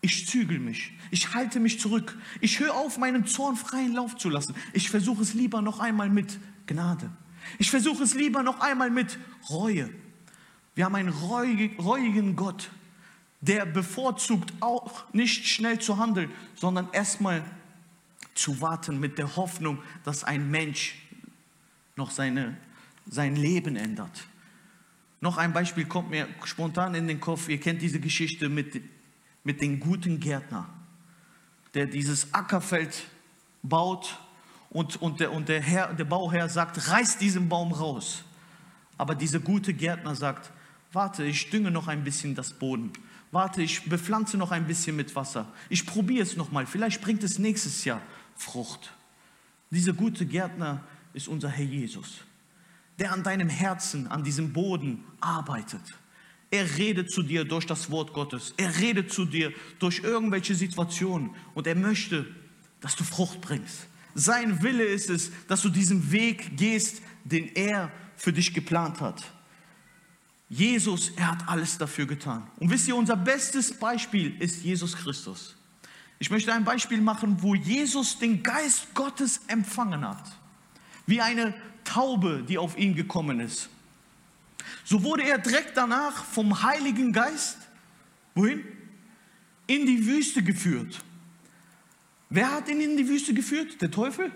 Ich 0.00 0.26
zügel 0.26 0.58
mich. 0.58 0.92
Ich 1.10 1.34
halte 1.34 1.60
mich 1.60 1.78
zurück. 1.78 2.16
Ich 2.40 2.60
höre 2.60 2.74
auf, 2.74 2.96
meinen 2.98 3.26
Zorn 3.26 3.56
freien 3.56 3.92
Lauf 3.92 4.16
zu 4.16 4.30
lassen. 4.30 4.54
Ich 4.72 4.90
versuche 4.90 5.22
es 5.22 5.34
lieber 5.34 5.60
noch 5.60 5.80
einmal 5.80 6.08
mit 6.08 6.38
Gnade. 6.66 7.10
Ich 7.58 7.70
versuche 7.70 8.02
es 8.02 8.14
lieber 8.14 8.42
noch 8.42 8.60
einmal 8.60 8.90
mit 8.90 9.18
Reue. 9.50 9.90
Wir 10.74 10.84
haben 10.84 10.94
einen 10.94 11.08
reuigen 11.10 12.36
Gott, 12.36 12.70
der 13.40 13.66
bevorzugt 13.66 14.52
auch 14.60 15.12
nicht 15.12 15.46
schnell 15.46 15.78
zu 15.78 15.98
handeln, 15.98 16.30
sondern 16.54 16.88
erstmal 16.92 17.44
zu 18.40 18.60
warten 18.60 19.00
mit 19.00 19.18
der 19.18 19.36
Hoffnung, 19.36 19.78
dass 20.04 20.24
ein 20.24 20.50
Mensch 20.50 20.96
noch 21.96 22.10
seine, 22.10 22.56
sein 23.08 23.36
Leben 23.36 23.76
ändert. 23.76 24.26
Noch 25.20 25.36
ein 25.36 25.52
Beispiel 25.52 25.84
kommt 25.84 26.10
mir 26.10 26.26
spontan 26.44 26.94
in 26.94 27.06
den 27.06 27.20
Kopf. 27.20 27.48
Ihr 27.48 27.60
kennt 27.60 27.82
diese 27.82 28.00
Geschichte 28.00 28.48
mit 28.48 28.82
mit 29.44 29.60
dem 29.60 29.80
guten 29.80 30.20
Gärtner, 30.20 30.68
der 31.74 31.86
dieses 31.86 32.32
Ackerfeld 32.34 33.06
baut 33.62 34.18
und, 34.70 35.00
und, 35.00 35.20
der, 35.20 35.32
und 35.32 35.48
der, 35.48 35.60
Herr, 35.60 35.94
der 35.94 36.04
Bauherr 36.04 36.48
sagt, 36.48 36.88
reiß 36.88 37.18
diesen 37.18 37.48
Baum 37.48 37.72
raus. 37.72 38.24
Aber 38.98 39.14
dieser 39.14 39.40
gute 39.40 39.72
Gärtner 39.72 40.14
sagt, 40.14 40.50
warte, 40.92 41.24
ich 41.24 41.50
dünge 41.50 41.70
noch 41.70 41.88
ein 41.88 42.04
bisschen 42.04 42.34
das 42.34 42.52
Boden. 42.52 42.92
Warte, 43.32 43.62
ich 43.62 43.88
bepflanze 43.88 44.36
noch 44.36 44.50
ein 44.50 44.66
bisschen 44.66 44.96
mit 44.96 45.14
Wasser. 45.14 45.46
Ich 45.68 45.86
probiere 45.86 46.22
es 46.22 46.36
noch 46.36 46.50
mal. 46.50 46.66
Vielleicht 46.66 47.00
bringt 47.00 47.22
es 47.22 47.38
nächstes 47.38 47.84
Jahr 47.84 48.02
Frucht. 48.40 48.92
Dieser 49.70 49.92
gute 49.92 50.26
Gärtner 50.26 50.82
ist 51.12 51.28
unser 51.28 51.48
Herr 51.48 51.64
Jesus. 51.64 52.20
der 53.00 53.12
an 53.12 53.22
deinem 53.22 53.48
Herzen, 53.48 54.06
an 54.08 54.22
diesem 54.22 54.52
Boden 54.52 55.02
arbeitet. 55.20 55.80
Er 56.50 56.76
redet 56.76 57.10
zu 57.10 57.22
dir 57.22 57.44
durch 57.44 57.64
das 57.66 57.90
Wort 57.90 58.12
Gottes. 58.12 58.52
Er 58.58 58.78
redet 58.78 59.10
zu 59.10 59.24
dir 59.24 59.52
durch 59.78 60.00
irgendwelche 60.00 60.54
Situationen 60.54 61.30
und 61.54 61.66
er 61.66 61.76
möchte, 61.76 62.26
dass 62.80 62.96
du 62.96 63.04
Frucht 63.04 63.40
bringst. 63.40 63.86
Sein 64.14 64.62
Wille 64.62 64.84
ist 64.84 65.08
es, 65.08 65.30
dass 65.48 65.62
du 65.62 65.70
diesen 65.70 66.12
Weg 66.12 66.56
gehst, 66.58 67.00
den 67.24 67.48
er 67.54 67.90
für 68.16 68.32
dich 68.32 68.52
geplant 68.52 69.00
hat. 69.00 69.22
Jesus, 70.50 71.10
er 71.16 71.30
hat 71.30 71.48
alles 71.48 71.78
dafür 71.78 72.06
getan. 72.06 72.50
Und 72.58 72.70
wisst 72.70 72.86
ihr, 72.88 72.96
unser 72.96 73.16
bestes 73.16 73.72
Beispiel 73.72 74.34
ist 74.40 74.62
Jesus 74.62 74.94
Christus. 74.96 75.56
Ich 76.20 76.30
möchte 76.30 76.52
ein 76.52 76.64
Beispiel 76.64 77.00
machen, 77.00 77.38
wo 77.40 77.54
Jesus 77.54 78.18
den 78.18 78.42
Geist 78.42 78.94
Gottes 78.94 79.40
empfangen 79.46 80.06
hat. 80.06 80.22
Wie 81.06 81.22
eine 81.22 81.54
Taube, 81.82 82.44
die 82.46 82.58
auf 82.58 82.76
ihn 82.76 82.94
gekommen 82.94 83.40
ist. 83.40 83.70
So 84.84 85.02
wurde 85.02 85.24
er 85.24 85.38
direkt 85.38 85.78
danach 85.78 86.24
vom 86.24 86.62
Heiligen 86.62 87.14
Geist, 87.14 87.56
wohin? 88.34 88.62
In 89.66 89.86
die 89.86 90.06
Wüste 90.06 90.42
geführt. 90.42 91.02
Wer 92.28 92.52
hat 92.52 92.68
ihn 92.68 92.82
in 92.82 92.98
die 92.98 93.08
Wüste 93.08 93.32
geführt? 93.32 93.80
Der 93.80 93.90
Teufel? 93.90 94.30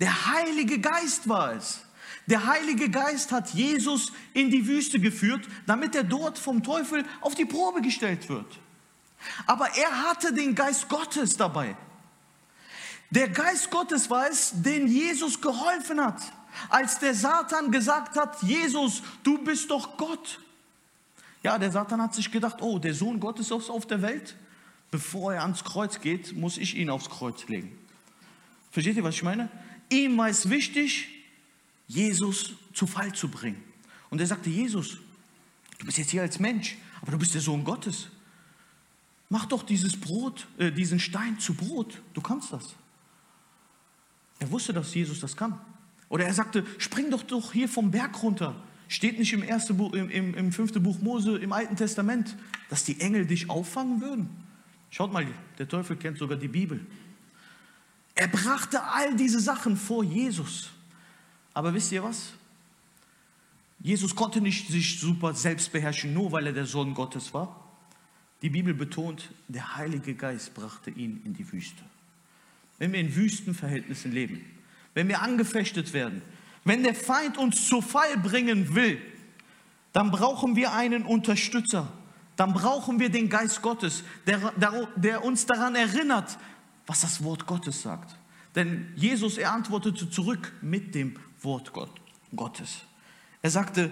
Der 0.00 0.26
Heilige 0.26 0.80
Geist 0.80 1.28
war 1.28 1.54
es. 1.54 1.84
Der 2.26 2.46
Heilige 2.46 2.90
Geist 2.90 3.30
hat 3.30 3.50
Jesus 3.50 4.12
in 4.32 4.50
die 4.50 4.66
Wüste 4.66 4.98
geführt, 4.98 5.46
damit 5.66 5.94
er 5.94 6.04
dort 6.04 6.36
vom 6.36 6.64
Teufel 6.64 7.04
auf 7.20 7.36
die 7.36 7.44
Probe 7.44 7.80
gestellt 7.80 8.28
wird. 8.28 8.58
Aber 9.46 9.68
er 9.76 10.02
hatte 10.02 10.32
den 10.32 10.54
Geist 10.54 10.88
Gottes 10.88 11.36
dabei. 11.36 11.76
Der 13.10 13.28
Geist 13.28 13.70
Gottes 13.70 14.10
war 14.10 14.28
es, 14.28 14.52
den 14.54 14.88
Jesus 14.88 15.40
geholfen 15.40 16.00
hat, 16.00 16.20
als 16.68 16.98
der 16.98 17.14
Satan 17.14 17.70
gesagt 17.70 18.16
hat, 18.16 18.42
Jesus, 18.42 19.02
du 19.22 19.38
bist 19.38 19.70
doch 19.70 19.96
Gott. 19.96 20.40
Ja, 21.42 21.58
der 21.58 21.70
Satan 21.70 22.00
hat 22.02 22.14
sich 22.14 22.30
gedacht, 22.32 22.56
oh, 22.60 22.78
der 22.78 22.94
Sohn 22.94 23.20
Gottes 23.20 23.50
ist 23.50 23.70
auf 23.70 23.86
der 23.86 24.02
Welt. 24.02 24.34
Bevor 24.90 25.34
er 25.34 25.42
ans 25.42 25.62
Kreuz 25.62 26.00
geht, 26.00 26.34
muss 26.36 26.56
ich 26.56 26.76
ihn 26.76 26.88
aufs 26.88 27.10
Kreuz 27.10 27.46
legen. 27.48 27.78
Versteht 28.70 28.96
ihr, 28.96 29.04
was 29.04 29.16
ich 29.16 29.22
meine? 29.22 29.48
Ihm 29.90 30.16
war 30.16 30.28
es 30.28 30.48
wichtig, 30.48 31.08
Jesus 31.86 32.54
zu 32.72 32.86
Fall 32.86 33.12
zu 33.12 33.28
bringen. 33.28 33.62
Und 34.10 34.20
er 34.20 34.26
sagte, 34.26 34.50
Jesus, 34.50 34.98
du 35.78 35.86
bist 35.86 35.98
jetzt 35.98 36.10
hier 36.10 36.22
als 36.22 36.38
Mensch, 36.38 36.76
aber 37.02 37.12
du 37.12 37.18
bist 37.18 37.34
der 37.34 37.40
Sohn 37.40 37.62
Gottes. 37.62 38.08
Mach 39.28 39.46
doch 39.46 39.62
dieses 39.62 39.98
Brot, 39.98 40.46
äh, 40.58 40.70
diesen 40.70 41.00
Stein 41.00 41.38
zu 41.38 41.54
Brot. 41.54 42.02
Du 42.12 42.20
kannst 42.20 42.52
das. 42.52 42.74
Er 44.38 44.50
wusste, 44.50 44.72
dass 44.72 44.94
Jesus 44.94 45.20
das 45.20 45.36
kann. 45.36 45.58
Oder 46.08 46.26
er 46.26 46.34
sagte, 46.34 46.64
spring 46.78 47.10
doch 47.10 47.22
doch 47.22 47.52
hier 47.52 47.68
vom 47.68 47.90
Berg 47.90 48.22
runter. 48.22 48.54
Steht 48.88 49.18
nicht 49.18 49.32
im, 49.32 49.42
ersten 49.42 49.76
Buch, 49.76 49.92
im, 49.94 50.10
im, 50.10 50.34
im 50.34 50.52
fünften 50.52 50.82
Buch 50.82 51.00
Mose 51.00 51.38
im 51.38 51.52
Alten 51.52 51.76
Testament, 51.76 52.36
dass 52.68 52.84
die 52.84 53.00
Engel 53.00 53.26
dich 53.26 53.48
auffangen 53.48 54.00
würden. 54.00 54.28
Schaut 54.90 55.12
mal, 55.12 55.26
der 55.58 55.66
Teufel 55.66 55.96
kennt 55.96 56.18
sogar 56.18 56.36
die 56.36 56.48
Bibel. 56.48 56.86
Er 58.14 58.28
brachte 58.28 58.82
all 58.82 59.16
diese 59.16 59.40
Sachen 59.40 59.76
vor 59.76 60.04
Jesus. 60.04 60.70
Aber 61.52 61.74
wisst 61.74 61.90
ihr 61.90 62.02
was? 62.02 62.34
Jesus 63.80 64.14
konnte 64.14 64.40
nicht 64.40 64.68
sich 64.68 65.00
super 65.00 65.34
selbst 65.34 65.72
beherrschen, 65.72 66.14
nur 66.14 66.30
weil 66.32 66.46
er 66.46 66.52
der 66.52 66.66
Sohn 66.66 66.94
Gottes 66.94 67.34
war. 67.34 67.63
Die 68.44 68.50
Bibel 68.50 68.74
betont, 68.74 69.30
der 69.48 69.74
Heilige 69.76 70.14
Geist 70.14 70.52
brachte 70.52 70.90
ihn 70.90 71.22
in 71.24 71.32
die 71.32 71.50
Wüste. 71.50 71.82
Wenn 72.78 72.92
wir 72.92 73.00
in 73.00 73.16
Wüstenverhältnissen 73.16 74.12
leben, 74.12 74.44
wenn 74.92 75.08
wir 75.08 75.22
angefechtet 75.22 75.94
werden, 75.94 76.20
wenn 76.62 76.82
der 76.82 76.94
Feind 76.94 77.38
uns 77.38 77.66
zu 77.66 77.80
Fall 77.80 78.18
bringen 78.18 78.74
will, 78.74 79.00
dann 79.94 80.10
brauchen 80.10 80.56
wir 80.56 80.74
einen 80.74 81.04
Unterstützer. 81.04 81.90
Dann 82.36 82.52
brauchen 82.52 83.00
wir 83.00 83.08
den 83.08 83.30
Geist 83.30 83.62
Gottes, 83.62 84.04
der, 84.26 84.52
der, 84.58 84.88
der 84.94 85.24
uns 85.24 85.46
daran 85.46 85.74
erinnert, 85.74 86.36
was 86.86 87.00
das 87.00 87.24
Wort 87.24 87.46
Gottes 87.46 87.80
sagt. 87.80 88.14
Denn 88.54 88.92
Jesus, 88.94 89.38
er 89.38 89.52
antwortete 89.52 90.10
zurück 90.10 90.52
mit 90.60 90.94
dem 90.94 91.16
Wort 91.40 91.72
Gott, 91.72 91.98
Gottes. 92.36 92.82
Er 93.40 93.48
sagte, 93.48 93.90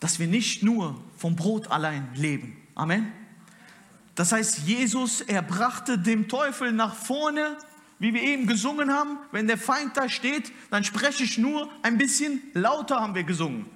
dass 0.00 0.18
wir 0.18 0.26
nicht 0.26 0.62
nur 0.62 1.02
vom 1.16 1.36
Brot 1.36 1.70
allein 1.70 2.08
leben. 2.14 2.56
Amen. 2.74 3.12
Das 4.14 4.32
heißt, 4.32 4.60
Jesus, 4.66 5.20
er 5.20 5.42
brachte 5.42 5.98
dem 5.98 6.28
Teufel 6.28 6.72
nach 6.72 6.94
vorne, 6.94 7.56
wie 7.98 8.14
wir 8.14 8.22
eben 8.22 8.46
gesungen 8.46 8.92
haben. 8.92 9.18
Wenn 9.32 9.46
der 9.46 9.58
Feind 9.58 9.96
da 9.96 10.08
steht, 10.08 10.52
dann 10.70 10.84
spreche 10.84 11.24
ich 11.24 11.38
nur 11.38 11.70
ein 11.82 11.98
bisschen 11.98 12.42
lauter, 12.54 13.00
haben 13.00 13.14
wir 13.14 13.24
gesungen. 13.24 13.66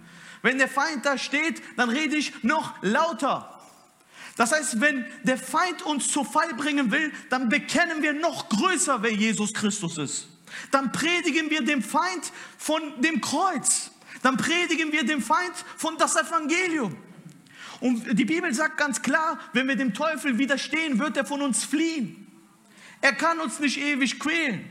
Wenn 0.43 0.59
der 0.59 0.69
Feind 0.69 1.05
da 1.07 1.19
steht, 1.19 1.63
dann 1.77 1.91
rede 1.91 2.17
ich 2.17 2.43
noch 2.43 2.75
lauter. 2.83 3.61
Das 4.37 4.53
heißt, 4.53 4.81
wenn 4.81 5.05
der 5.23 5.39
Feind 5.39 5.83
uns 5.83 6.09
zu 6.09 6.25
Fall 6.25 6.55
bringen 6.55 6.91
will, 6.91 7.13
dann 7.31 7.49
bekennen 7.49 8.03
wir 8.03 8.13
noch 8.13 8.49
größer, 8.49 9.03
wer 9.03 9.13
Jesus 9.13 9.53
Christus 9.53 9.99
ist 9.99 10.29
dann 10.71 10.93
predigen 10.93 11.51
wir 11.51 11.63
dem 11.63 11.83
Feind 11.83 12.33
von 12.59 12.83
dem 13.01 13.21
Kreuz. 13.21 13.91
Dann 14.23 14.37
predigen 14.37 14.93
wir 14.93 15.05
dem 15.05 15.21
Feind 15.21 15.53
von 15.77 15.99
das 15.99 16.17
Evangelium. 16.17 16.97
Und 17.81 18.17
die 18.17 18.25
Bibel 18.25 18.55
sagt 18.55 18.79
ganz 18.79 19.03
klar, 19.03 19.39
wenn 19.53 19.67
wir 19.67 19.77
dem 19.77 19.93
Teufel 19.93 20.39
widerstehen, 20.39 20.99
wird 21.01 21.17
er 21.17 21.27
von 21.27 21.43
uns 21.43 21.65
fliehen. 21.65 22.29
Er 23.01 23.13
kann 23.13 23.41
uns 23.41 23.59
nicht 23.59 23.79
ewig 23.79 24.21
quälen. 24.21 24.65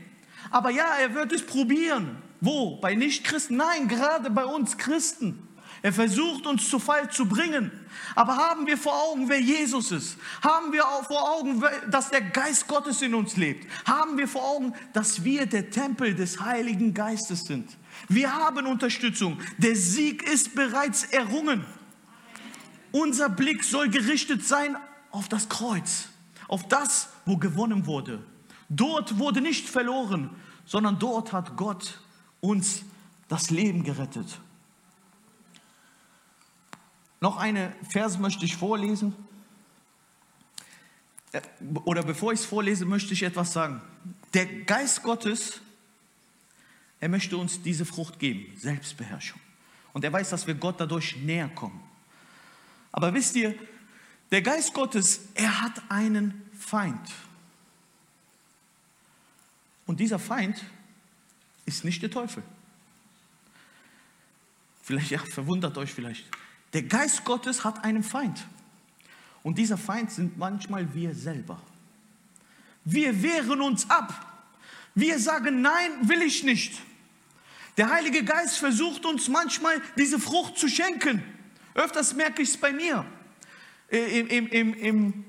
Aber 0.50 0.70
ja, 0.70 0.94
er 0.98 1.14
wird 1.14 1.32
es 1.32 1.44
probieren. 1.44 2.16
Wo? 2.40 2.80
Bei 2.80 2.94
Nichtchristen? 2.94 3.58
Nein, 3.58 3.86
gerade 3.86 4.30
bei 4.30 4.44
uns 4.44 4.78
Christen. 4.78 5.46
Er 5.82 5.92
versucht 5.92 6.46
uns 6.46 6.70
zu 6.70 6.78
Fall 6.78 7.10
zu 7.10 7.26
bringen. 7.26 7.70
Aber 8.14 8.36
haben 8.36 8.66
wir 8.66 8.78
vor 8.78 8.94
Augen, 8.94 9.28
wer 9.28 9.40
Jesus 9.40 9.90
ist? 9.90 10.16
Haben 10.40 10.72
wir 10.72 10.86
auch 10.86 11.04
vor 11.06 11.30
Augen, 11.32 11.62
dass 11.90 12.10
der 12.10 12.20
Geist 12.20 12.68
Gottes 12.68 13.02
in 13.02 13.14
uns 13.14 13.36
lebt? 13.36 13.68
Haben 13.84 14.16
wir 14.16 14.28
vor 14.28 14.44
Augen, 14.44 14.74
dass 14.92 15.24
wir 15.24 15.46
der 15.46 15.70
Tempel 15.70 16.14
des 16.14 16.40
Heiligen 16.40 16.94
Geistes 16.94 17.44
sind? 17.44 17.68
Wir 18.08 18.34
haben 18.34 18.66
Unterstützung. 18.66 19.40
Der 19.58 19.76
Sieg 19.76 20.22
ist 20.22 20.54
bereits 20.54 21.04
errungen. 21.04 21.64
Unser 22.90 23.28
Blick 23.28 23.64
soll 23.64 23.88
gerichtet 23.88 24.44
sein 24.44 24.76
auf 25.10 25.28
das 25.28 25.48
Kreuz, 25.48 26.08
auf 26.48 26.68
das, 26.68 27.08
wo 27.24 27.36
gewonnen 27.36 27.86
wurde. 27.86 28.22
Dort 28.68 29.18
wurde 29.18 29.40
nicht 29.40 29.68
verloren, 29.68 30.30
sondern 30.64 30.98
dort 30.98 31.32
hat 31.32 31.56
Gott 31.56 32.00
uns 32.40 32.82
das 33.28 33.50
Leben 33.50 33.84
gerettet. 33.84 34.40
Noch 37.20 37.36
eine 37.36 37.74
Vers 37.88 38.18
möchte 38.18 38.44
ich 38.44 38.56
vorlesen. 38.56 39.14
Äh, 41.32 41.40
oder 41.84 42.02
bevor 42.02 42.32
ich 42.32 42.40
es 42.40 42.46
vorlese, 42.46 42.84
möchte 42.84 43.14
ich 43.14 43.22
etwas 43.22 43.52
sagen. 43.52 43.80
Der 44.34 44.46
Geist 44.46 45.02
Gottes, 45.02 45.60
er 47.02 47.08
möchte 47.08 47.36
uns 47.36 47.60
diese 47.60 47.84
Frucht 47.84 48.20
geben, 48.20 48.56
Selbstbeherrschung. 48.56 49.40
Und 49.92 50.04
er 50.04 50.12
weiß, 50.12 50.30
dass 50.30 50.46
wir 50.46 50.54
Gott 50.54 50.78
dadurch 50.78 51.16
näher 51.16 51.48
kommen. 51.48 51.82
Aber 52.92 53.12
wisst 53.12 53.34
ihr, 53.34 53.56
der 54.30 54.40
Geist 54.40 54.72
Gottes, 54.72 55.22
er 55.34 55.62
hat 55.62 55.82
einen 55.88 56.48
Feind. 56.56 57.10
Und 59.84 59.98
dieser 59.98 60.20
Feind 60.20 60.64
ist 61.66 61.84
nicht 61.84 62.00
der 62.02 62.10
Teufel. 62.12 62.44
Vielleicht 64.84 65.10
ja, 65.10 65.18
verwundert 65.18 65.76
euch 65.78 65.92
vielleicht. 65.92 66.24
Der 66.72 66.84
Geist 66.84 67.24
Gottes 67.24 67.64
hat 67.64 67.82
einen 67.82 68.04
Feind. 68.04 68.46
Und 69.42 69.58
dieser 69.58 69.76
Feind 69.76 70.12
sind 70.12 70.38
manchmal 70.38 70.94
wir 70.94 71.16
selber. 71.16 71.60
Wir 72.84 73.24
wehren 73.24 73.60
uns 73.60 73.90
ab. 73.90 74.46
Wir 74.94 75.18
sagen, 75.18 75.62
nein, 75.62 76.08
will 76.08 76.22
ich 76.22 76.44
nicht. 76.44 76.80
Der 77.76 77.90
Heilige 77.90 78.22
Geist 78.24 78.58
versucht 78.58 79.06
uns 79.06 79.28
manchmal 79.28 79.80
diese 79.96 80.18
Frucht 80.18 80.58
zu 80.58 80.68
schenken. 80.68 81.22
Öfters 81.74 82.14
merke 82.14 82.42
ich 82.42 82.50
es 82.50 82.56
bei 82.56 82.72
mir. 82.72 83.04
Im, 83.88 84.28
im, 84.28 84.46
im, 84.48 84.74
im, 84.74 85.24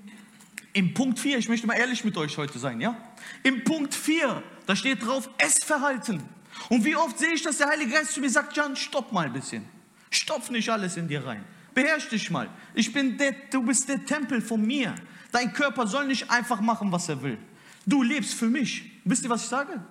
Im 0.74 0.94
Punkt 0.94 1.20
4, 1.20 1.38
ich 1.38 1.50
möchte 1.50 1.68
mal 1.68 1.76
ehrlich 1.76 2.04
mit 2.04 2.18
euch 2.18 2.38
heute 2.38 2.60
sein, 2.60 2.82
ja? 2.82 2.98
Im 3.44 3.64
Punkt 3.64 3.94
4, 3.94 4.44
da 4.66 4.76
steht 4.76 5.06
drauf, 5.06 5.30
Essverhalten. 5.38 6.22
Und 6.70 6.86
wie 6.86 6.96
oft 6.96 7.18
sehe 7.18 7.34
ich, 7.34 7.42
dass 7.42 7.58
der 7.58 7.68
Heilige 7.68 7.92
Geist 7.92 8.14
zu 8.14 8.22
mir 8.22 8.30
sagt, 8.30 8.56
Jan, 8.56 8.76
stopp 8.76 9.12
mal 9.12 9.26
ein 9.26 9.34
bisschen. 9.34 9.66
Stopf 10.10 10.50
nicht 10.50 10.70
alles 10.70 10.98
in 10.98 11.08
dir 11.08 11.26
rein. 11.26 11.44
Beherrsch 11.74 12.10
dich 12.10 12.30
mal. 12.30 12.50
Ich 12.74 12.94
bin 12.94 13.18
der, 13.18 13.34
du 13.50 13.64
bist 13.64 13.90
der 13.90 14.06
Tempel 14.06 14.42
von 14.42 14.66
mir. 14.66 14.94
Dein 15.32 15.52
Körper 15.54 15.88
soll 15.88 16.08
nicht 16.08 16.30
einfach 16.30 16.62
machen, 16.62 16.92
was 16.92 17.10
er 17.10 17.22
will. 17.22 17.38
Du 17.86 18.04
lebst 18.04 18.36
für 18.36 18.46
mich. 18.46 18.92
Wisst 19.04 19.24
ihr, 19.24 19.30
was 19.30 19.44
ich 19.44 19.50
sage? 19.50 19.84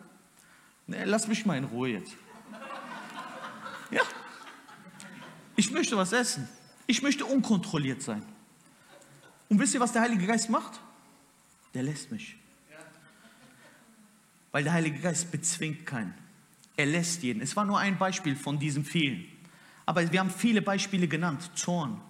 Nee, 0.86 1.04
lass 1.04 1.26
mich 1.26 1.44
mal 1.44 1.58
in 1.58 1.64
Ruhe 1.64 1.90
jetzt. 1.90 2.14
Ja. 3.92 4.02
Ich 5.56 5.70
möchte 5.70 5.96
was 5.96 6.12
essen. 6.12 6.48
Ich 6.86 7.02
möchte 7.02 7.24
unkontrolliert 7.24 8.02
sein. 8.02 8.24
Und 9.48 9.58
wisst 9.58 9.74
ihr, 9.74 9.80
was 9.80 9.92
der 9.92 10.02
Heilige 10.02 10.26
Geist 10.26 10.50
macht? 10.50 10.80
Der 11.74 11.82
lässt 11.82 12.10
mich. 12.10 12.36
Weil 14.50 14.64
der 14.64 14.72
Heilige 14.72 14.98
Geist 14.98 15.30
bezwingt 15.30 15.86
keinen. 15.86 16.14
Er 16.76 16.86
lässt 16.86 17.22
jeden. 17.22 17.40
Es 17.40 17.54
war 17.56 17.64
nur 17.64 17.78
ein 17.78 17.98
Beispiel 17.98 18.34
von 18.34 18.58
diesen 18.58 18.84
vielen. 18.84 19.26
Aber 19.86 20.10
wir 20.10 20.20
haben 20.20 20.30
viele 20.30 20.62
Beispiele 20.62 21.08
genannt. 21.08 21.50
Zorn, 21.54 22.00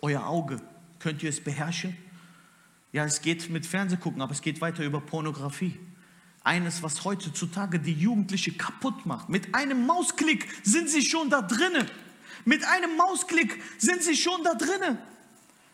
euer 0.00 0.26
Auge. 0.26 0.60
Könnt 0.98 1.22
ihr 1.22 1.30
es 1.30 1.42
beherrschen? 1.42 1.96
Ja, 2.92 3.04
es 3.04 3.20
geht 3.20 3.50
mit 3.50 3.66
Fernsehgucken, 3.66 4.22
aber 4.22 4.32
es 4.32 4.40
geht 4.40 4.60
weiter 4.60 4.84
über 4.84 5.00
Pornografie. 5.00 5.78
Eines, 6.46 6.82
was 6.82 7.04
heutzutage 7.04 7.80
die 7.80 7.92
Jugendliche 7.92 8.52
kaputt 8.52 9.04
macht. 9.04 9.28
Mit 9.28 9.54
einem 9.54 9.84
Mausklick 9.84 10.46
sind 10.62 10.88
sie 10.88 11.02
schon 11.02 11.28
da 11.28 11.42
drinnen. 11.42 11.90
Mit 12.44 12.64
einem 12.64 12.96
Mausklick 12.96 13.60
sind 13.78 14.02
sie 14.02 14.16
schon 14.16 14.44
da 14.44 14.54
drinnen. 14.54 14.98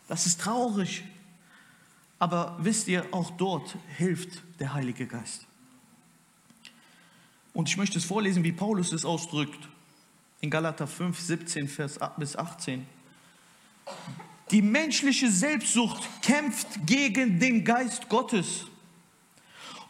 Das 0.07 0.25
ist 0.25 0.41
traurig. 0.41 1.03
Aber 2.17 2.57
wisst 2.59 2.87
ihr, 2.87 3.05
auch 3.11 3.31
dort 3.31 3.75
hilft 3.97 4.41
der 4.59 4.73
Heilige 4.73 5.05
Geist. 5.05 5.45
Und 7.53 7.69
ich 7.69 7.77
möchte 7.77 7.99
es 7.99 8.05
vorlesen, 8.05 8.43
wie 8.43 8.51
Paulus 8.51 8.93
es 8.93 9.05
ausdrückt. 9.05 9.69
In 10.41 10.49
Galater 10.49 10.87
5, 10.87 11.19
17 11.19 11.67
Vers 11.67 11.99
bis 12.17 12.35
18. 12.35 12.85
Die 14.49 14.61
menschliche 14.61 15.29
Selbstsucht 15.29 16.09
kämpft 16.23 16.67
gegen 16.87 17.39
den 17.39 17.63
Geist 17.63 18.09
Gottes. 18.09 18.65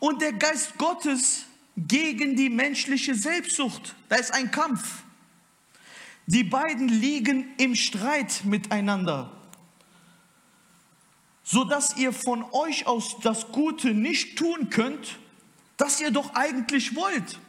Und 0.03 0.21
der 0.21 0.33
Geist 0.33 0.77
Gottes 0.77 1.45
gegen 1.77 2.35
die 2.35 2.49
menschliche 2.49 3.15
Selbstsucht. 3.15 3.95
Da 4.09 4.17
ist 4.17 4.33
ein 4.33 4.51
Kampf. 4.51 5.03
Die 6.25 6.43
beiden 6.43 6.89
liegen 6.89 7.55
im 7.57 7.73
Streit 7.73 8.43
miteinander, 8.43 9.31
sodass 11.45 11.95
ihr 11.95 12.11
von 12.11 12.43
euch 12.51 12.85
aus 12.85 13.15
das 13.21 13.53
Gute 13.53 13.93
nicht 13.93 14.37
tun 14.37 14.69
könnt, 14.69 15.19
das 15.77 16.01
ihr 16.01 16.11
doch 16.11 16.35
eigentlich 16.35 16.97
wollt. 16.97 17.39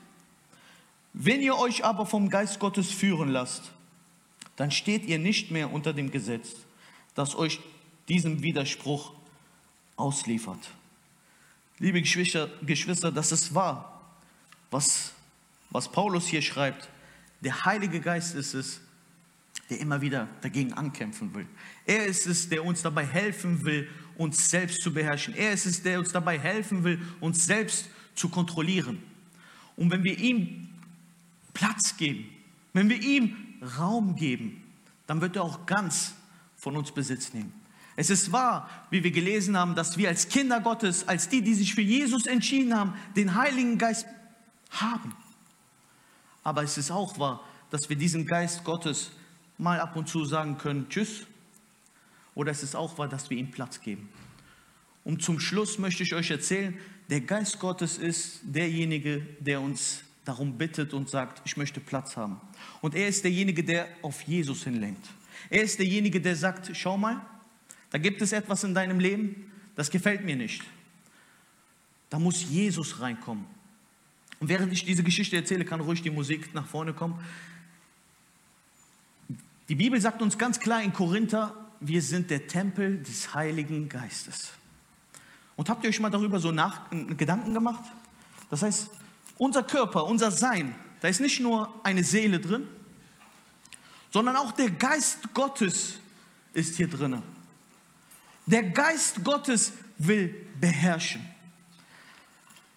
Wenn 1.12 1.42
ihr 1.42 1.58
euch 1.58 1.84
aber 1.84 2.06
vom 2.06 2.30
Geist 2.30 2.60
Gottes 2.60 2.92
führen 2.92 3.30
lasst, 3.30 3.72
dann 4.54 4.70
steht 4.70 5.06
ihr 5.06 5.18
nicht 5.18 5.50
mehr 5.50 5.72
unter 5.72 5.92
dem 5.92 6.12
Gesetz, 6.12 6.54
das 7.16 7.34
euch 7.34 7.58
diesem 8.06 8.44
Widerspruch 8.44 9.12
ausliefert. 9.96 10.70
Liebe 11.84 12.00
Geschwister, 12.00 12.48
Geschwister 12.62 13.12
das 13.12 13.30
ist 13.30 13.54
wahr, 13.54 14.00
was, 14.70 15.12
was 15.68 15.92
Paulus 15.92 16.26
hier 16.26 16.40
schreibt. 16.40 16.88
Der 17.42 17.66
Heilige 17.66 18.00
Geist 18.00 18.34
ist 18.34 18.54
es, 18.54 18.80
der 19.68 19.80
immer 19.80 20.00
wieder 20.00 20.26
dagegen 20.40 20.72
ankämpfen 20.72 21.34
will. 21.34 21.46
Er 21.84 22.06
ist 22.06 22.26
es, 22.26 22.48
der 22.48 22.64
uns 22.64 22.80
dabei 22.80 23.04
helfen 23.04 23.66
will, 23.66 23.86
uns 24.16 24.48
selbst 24.48 24.80
zu 24.80 24.94
beherrschen. 24.94 25.34
Er 25.34 25.52
ist 25.52 25.66
es, 25.66 25.82
der 25.82 25.98
uns 25.98 26.10
dabei 26.10 26.38
helfen 26.38 26.84
will, 26.84 27.02
uns 27.20 27.44
selbst 27.44 27.90
zu 28.14 28.30
kontrollieren. 28.30 29.02
Und 29.76 29.90
wenn 29.90 30.04
wir 30.04 30.18
ihm 30.18 30.70
Platz 31.52 31.98
geben, 31.98 32.30
wenn 32.72 32.88
wir 32.88 33.02
ihm 33.02 33.36
Raum 33.76 34.16
geben, 34.16 34.64
dann 35.06 35.20
wird 35.20 35.36
er 35.36 35.42
auch 35.42 35.66
ganz 35.66 36.14
von 36.56 36.78
uns 36.78 36.92
Besitz 36.92 37.34
nehmen. 37.34 37.52
Es 37.96 38.10
ist 38.10 38.32
wahr, 38.32 38.68
wie 38.90 39.04
wir 39.04 39.10
gelesen 39.10 39.56
haben, 39.56 39.74
dass 39.74 39.96
wir 39.96 40.08
als 40.08 40.28
Kinder 40.28 40.60
Gottes, 40.60 41.06
als 41.06 41.28
die, 41.28 41.42
die 41.42 41.54
sich 41.54 41.74
für 41.74 41.82
Jesus 41.82 42.26
entschieden 42.26 42.76
haben, 42.76 42.94
den 43.14 43.34
Heiligen 43.34 43.78
Geist 43.78 44.06
haben. 44.70 45.14
Aber 46.42 46.62
es 46.62 46.76
ist 46.76 46.90
auch 46.90 47.18
wahr, 47.18 47.40
dass 47.70 47.88
wir 47.88 47.96
diesen 47.96 48.26
Geist 48.26 48.64
Gottes 48.64 49.12
mal 49.58 49.80
ab 49.80 49.96
und 49.96 50.08
zu 50.08 50.24
sagen 50.24 50.58
können, 50.58 50.88
tschüss. 50.88 51.26
Oder 52.34 52.50
es 52.50 52.62
ist 52.62 52.74
auch 52.74 52.98
wahr, 52.98 53.08
dass 53.08 53.30
wir 53.30 53.38
ihm 53.38 53.50
Platz 53.50 53.80
geben. 53.80 54.08
Und 55.04 55.22
zum 55.22 55.38
Schluss 55.38 55.78
möchte 55.78 56.02
ich 56.02 56.14
euch 56.14 56.30
erzählen, 56.30 56.76
der 57.10 57.20
Geist 57.20 57.60
Gottes 57.60 57.98
ist 57.98 58.40
derjenige, 58.42 59.20
der 59.38 59.60
uns 59.60 60.02
darum 60.24 60.56
bittet 60.56 60.94
und 60.94 61.08
sagt, 61.10 61.42
ich 61.44 61.56
möchte 61.56 61.80
Platz 61.80 62.16
haben. 62.16 62.40
Und 62.80 62.94
er 62.94 63.08
ist 63.08 63.22
derjenige, 63.22 63.62
der 63.62 63.86
auf 64.02 64.22
Jesus 64.22 64.64
hinlenkt. 64.64 65.06
Er 65.50 65.62
ist 65.62 65.78
derjenige, 65.78 66.20
der 66.20 66.34
sagt, 66.34 66.70
schau 66.74 66.96
mal, 66.96 67.20
da 67.94 67.98
gibt 67.98 68.20
es 68.22 68.32
etwas 68.32 68.64
in 68.64 68.74
deinem 68.74 68.98
Leben, 68.98 69.52
das 69.76 69.88
gefällt 69.88 70.24
mir 70.24 70.34
nicht. 70.34 70.64
Da 72.10 72.18
muss 72.18 72.42
Jesus 72.42 72.98
reinkommen. 72.98 73.44
Und 74.40 74.48
während 74.48 74.72
ich 74.72 74.84
diese 74.84 75.04
Geschichte 75.04 75.36
erzähle, 75.36 75.64
kann 75.64 75.78
ruhig 75.78 76.02
die 76.02 76.10
Musik 76.10 76.52
nach 76.54 76.66
vorne 76.66 76.92
kommen. 76.92 77.24
Die 79.68 79.76
Bibel 79.76 80.00
sagt 80.00 80.22
uns 80.22 80.38
ganz 80.38 80.58
klar 80.58 80.82
in 80.82 80.92
Korinther, 80.92 81.54
wir 81.78 82.02
sind 82.02 82.30
der 82.30 82.48
Tempel 82.48 83.00
des 83.00 83.32
Heiligen 83.32 83.88
Geistes. 83.88 84.50
Und 85.54 85.70
habt 85.70 85.84
ihr 85.84 85.90
euch 85.90 86.00
mal 86.00 86.10
darüber 86.10 86.40
so 86.40 86.50
nach, 86.50 86.90
Gedanken 86.90 87.54
gemacht? 87.54 87.84
Das 88.50 88.62
heißt, 88.62 88.90
unser 89.38 89.62
Körper, 89.62 90.06
unser 90.06 90.32
Sein, 90.32 90.74
da 91.00 91.06
ist 91.06 91.20
nicht 91.20 91.38
nur 91.38 91.72
eine 91.84 92.02
Seele 92.02 92.40
drin, 92.40 92.66
sondern 94.10 94.34
auch 94.34 94.50
der 94.50 94.72
Geist 94.72 95.32
Gottes 95.32 96.00
ist 96.54 96.74
hier 96.74 96.88
drin. 96.90 97.22
Der 98.46 98.62
Geist 98.62 99.24
Gottes 99.24 99.72
will 99.98 100.34
beherrschen. 100.60 101.24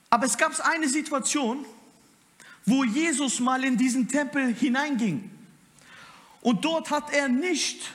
Aber 0.10 0.26
es 0.26 0.38
gab 0.38 0.58
eine 0.66 0.88
Situation, 0.88 1.66
wo 2.66 2.84
Jesus 2.84 3.40
mal 3.40 3.64
in 3.64 3.78
diesen 3.78 4.08
Tempel 4.08 4.54
hineinging. 4.54 5.30
Und 6.42 6.64
dort 6.64 6.92
hat 6.92 7.14
er 7.14 7.28
nicht 7.28 7.94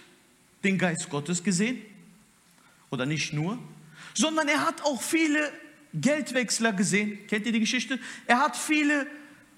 den 0.63 0.79
Geist 0.79 1.09
Gottes 1.09 1.43
gesehen, 1.43 1.83
oder 2.91 3.07
nicht 3.07 3.33
nur, 3.33 3.59
sondern 4.15 4.47
er 4.49 4.67
hat 4.67 4.83
auch 4.83 5.01
viele 5.01 5.51
Geldwechsler 5.95 6.73
gesehen. 6.73 7.27
Kennt 7.27 7.47
ihr 7.47 7.53
die 7.53 7.61
Geschichte? 7.61 7.99
Er 8.27 8.39
hat 8.39 8.57
viele 8.57 9.07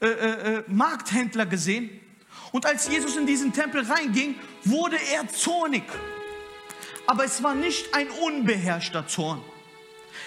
äh, 0.00 0.06
äh, 0.06 0.54
äh, 0.58 0.64
Markthändler 0.68 1.44
gesehen. 1.44 1.90
Und 2.52 2.64
als 2.64 2.88
Jesus 2.88 3.16
in 3.16 3.26
diesen 3.26 3.52
Tempel 3.52 3.84
reinging, 3.84 4.36
wurde 4.64 4.96
er 5.12 5.28
zornig. 5.28 5.82
Aber 7.06 7.24
es 7.24 7.42
war 7.42 7.54
nicht 7.54 7.94
ein 7.94 8.08
unbeherrschter 8.10 9.06
Zorn. 9.06 9.40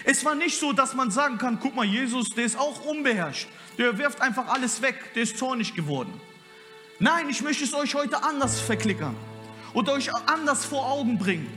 Es 0.04 0.24
war 0.26 0.36
nicht 0.36 0.60
so, 0.60 0.74
dass 0.74 0.94
man 0.94 1.12
sagen 1.12 1.38
kann, 1.38 1.60
guck 1.60 1.76
mal, 1.76 1.86
Jesus, 1.86 2.30
der 2.30 2.46
ist 2.46 2.58
auch 2.58 2.86
unbeherrscht. 2.86 3.48
Der 3.78 3.98
wirft 3.98 4.22
einfach 4.22 4.48
alles 4.48 4.82
weg, 4.82 5.13
der 5.16 5.24
ist 5.24 5.38
zornig 5.38 5.76
geworden. 5.76 6.20
Nein, 7.00 7.30
ich 7.30 7.42
möchte 7.42 7.63
es 7.63 7.74
euch 7.74 7.94
heute 7.96 8.24
anders 8.24 8.60
verklickern 8.60 9.16
und 9.74 9.88
euch 9.90 10.13
anders 10.28 10.66
vor 10.66 10.90
Augen 10.90 11.18
bringen. 11.18 11.48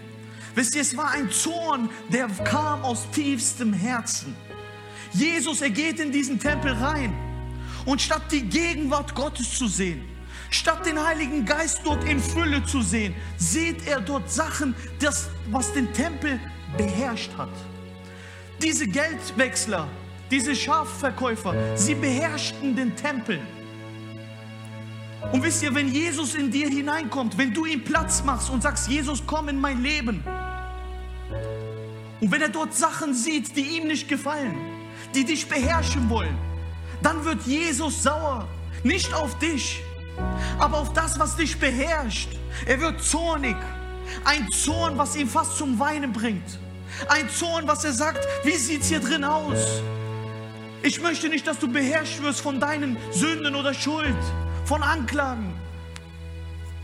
Wisst 0.54 0.74
ihr, 0.74 0.82
es 0.82 0.96
war 0.96 1.10
ein 1.10 1.30
Zorn, 1.30 1.88
der 2.10 2.28
kam 2.28 2.82
aus 2.82 3.10
tiefstem 3.10 3.72
Herzen. 3.72 4.36
Jesus, 5.12 5.62
er 5.62 5.70
geht 5.70 5.98
in 6.00 6.12
diesen 6.12 6.38
Tempel 6.38 6.72
rein 6.72 7.14
und 7.86 8.02
statt 8.02 8.22
die 8.30 8.42
Gegenwart 8.42 9.14
Gottes 9.14 9.56
zu 9.56 9.66
sehen, 9.66 10.04
statt 10.50 10.84
den 10.84 11.02
Heiligen 11.02 11.44
Geist 11.44 11.80
dort 11.84 12.04
in 12.04 12.20
Fülle 12.20 12.64
zu 12.64 12.82
sehen, 12.82 13.14
sieht 13.36 13.86
er 13.86 14.00
dort 14.00 14.30
Sachen, 14.30 14.74
das, 14.98 15.28
was 15.50 15.72
den 15.72 15.92
Tempel 15.92 16.38
beherrscht 16.76 17.30
hat. 17.36 17.50
Diese 18.62 18.86
Geldwechsler, 18.86 19.88
diese 20.30 20.54
Schafverkäufer, 20.54 21.54
sie 21.76 21.94
beherrschten 21.94 22.76
den 22.76 22.94
Tempel. 22.94 23.40
Und 25.32 25.42
wisst 25.42 25.62
ihr, 25.62 25.74
wenn 25.74 25.88
Jesus 25.88 26.34
in 26.34 26.50
dir 26.50 26.68
hineinkommt, 26.68 27.36
wenn 27.38 27.52
du 27.52 27.66
ihm 27.66 27.84
Platz 27.84 28.22
machst 28.24 28.50
und 28.50 28.62
sagst, 28.62 28.88
Jesus, 28.88 29.22
komm 29.26 29.48
in 29.48 29.60
mein 29.60 29.82
Leben, 29.82 30.24
und 32.20 32.30
wenn 32.30 32.42
er 32.42 32.48
dort 32.48 32.74
Sachen 32.74 33.14
sieht, 33.14 33.56
die 33.56 33.78
ihm 33.78 33.86
nicht 33.86 34.08
gefallen, 34.08 34.54
die 35.14 35.24
dich 35.24 35.48
beherrschen 35.48 36.10
wollen, 36.10 36.36
dann 37.02 37.24
wird 37.24 37.46
Jesus 37.46 38.02
sauer. 38.02 38.46
Nicht 38.82 39.14
auf 39.14 39.38
dich, 39.38 39.82
aber 40.58 40.78
auf 40.78 40.92
das, 40.92 41.18
was 41.18 41.36
dich 41.36 41.58
beherrscht. 41.58 42.30
Er 42.66 42.80
wird 42.80 43.02
zornig. 43.02 43.56
Ein 44.24 44.48
Zorn, 44.50 44.98
was 44.98 45.16
ihn 45.16 45.28
fast 45.28 45.56
zum 45.56 45.78
Weinen 45.78 46.12
bringt. 46.12 46.58
Ein 47.08 47.28
Zorn, 47.30 47.66
was 47.66 47.84
er 47.84 47.92
sagt, 47.92 48.26
wie 48.44 48.56
sieht 48.56 48.82
es 48.82 48.88
hier 48.88 49.00
drin 49.00 49.24
aus? 49.24 49.82
Ich 50.82 51.00
möchte 51.00 51.28
nicht, 51.28 51.46
dass 51.46 51.58
du 51.58 51.68
beherrscht 51.68 52.22
wirst 52.22 52.40
von 52.40 52.58
deinen 52.58 52.96
Sünden 53.10 53.54
oder 53.54 53.74
Schuld, 53.74 54.16
von 54.64 54.82
Anklagen. 54.82 55.54